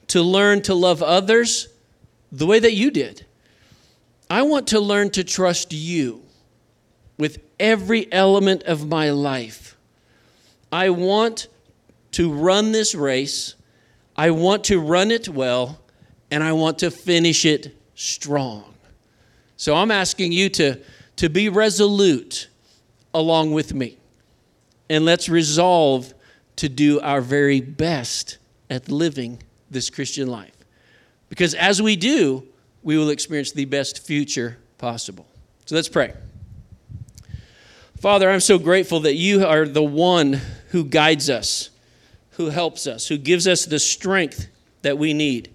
to 0.08 0.22
learn 0.22 0.62
to 0.62 0.74
love 0.74 1.02
others 1.02 1.68
the 2.30 2.46
way 2.46 2.58
that 2.58 2.74
you 2.74 2.90
did. 2.90 3.26
I 4.30 4.42
want 4.42 4.68
to 4.68 4.80
learn 4.80 5.10
to 5.10 5.24
trust 5.24 5.72
you 5.72 6.22
with 7.18 7.38
every 7.58 8.10
element 8.12 8.62
of 8.64 8.86
my 8.86 9.10
life. 9.10 9.76
I 10.70 10.90
want 10.90 11.48
to 12.12 12.32
run 12.32 12.72
this 12.72 12.94
race. 12.94 13.54
I 14.18 14.32
want 14.32 14.64
to 14.64 14.80
run 14.80 15.12
it 15.12 15.28
well, 15.28 15.78
and 16.30 16.42
I 16.42 16.52
want 16.52 16.80
to 16.80 16.90
finish 16.90 17.44
it 17.44 17.74
strong. 17.94 18.74
So 19.56 19.76
I'm 19.76 19.92
asking 19.92 20.32
you 20.32 20.48
to, 20.50 20.80
to 21.16 21.30
be 21.30 21.48
resolute 21.48 22.48
along 23.14 23.52
with 23.52 23.72
me. 23.72 23.96
And 24.90 25.04
let's 25.04 25.28
resolve 25.28 26.12
to 26.56 26.68
do 26.68 27.00
our 27.00 27.20
very 27.20 27.60
best 27.60 28.38
at 28.68 28.90
living 28.90 29.40
this 29.70 29.88
Christian 29.88 30.26
life. 30.28 30.56
Because 31.28 31.54
as 31.54 31.80
we 31.80 31.94
do, 31.94 32.44
we 32.82 32.98
will 32.98 33.10
experience 33.10 33.52
the 33.52 33.66
best 33.66 34.04
future 34.04 34.58
possible. 34.78 35.26
So 35.66 35.76
let's 35.76 35.88
pray. 35.88 36.12
Father, 38.00 38.30
I'm 38.30 38.40
so 38.40 38.58
grateful 38.58 39.00
that 39.00 39.14
you 39.14 39.44
are 39.44 39.66
the 39.66 39.82
one 39.82 40.40
who 40.70 40.84
guides 40.84 41.28
us, 41.28 41.70
who 42.38 42.46
helps 42.46 42.86
us, 42.86 43.06
who 43.06 43.18
gives 43.18 43.46
us 43.46 43.66
the 43.66 43.78
strength 43.78 44.48
that 44.80 44.96
we 44.96 45.12
need. 45.12 45.52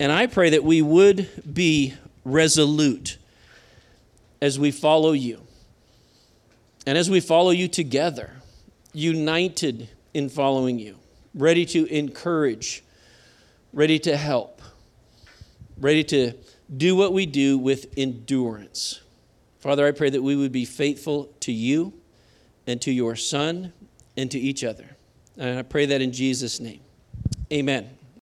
And 0.00 0.10
I 0.10 0.26
pray 0.26 0.50
that 0.50 0.64
we 0.64 0.82
would 0.82 1.28
be 1.54 1.94
resolute 2.24 3.16
as 4.42 4.58
we 4.58 4.72
follow 4.72 5.12
you. 5.12 5.40
And 6.84 6.98
as 6.98 7.08
we 7.08 7.20
follow 7.20 7.50
you 7.50 7.68
together, 7.68 8.32
united 8.92 9.88
in 10.12 10.28
following 10.28 10.80
you, 10.80 10.96
ready 11.34 11.64
to 11.66 11.86
encourage, 11.86 12.82
ready 13.72 14.00
to 14.00 14.16
help 14.16 14.58
ready 15.80 16.04
to 16.04 16.32
do 16.76 16.96
what 16.96 17.12
we 17.12 17.26
do 17.26 17.56
with 17.56 17.86
endurance. 17.96 19.00
Father, 19.60 19.86
I 19.86 19.92
pray 19.92 20.10
that 20.10 20.22
we 20.22 20.36
would 20.36 20.52
be 20.52 20.64
faithful 20.64 21.30
to 21.40 21.52
you 21.52 21.92
and 22.66 22.80
to 22.82 22.92
your 22.92 23.16
Son 23.16 23.72
and 24.16 24.30
to 24.30 24.38
each 24.38 24.64
other. 24.64 24.96
And 25.38 25.58
I 25.58 25.62
pray 25.62 25.86
that 25.86 26.02
in 26.02 26.12
Jesus' 26.12 26.60
name. 26.60 26.80
Amen. 27.52 27.97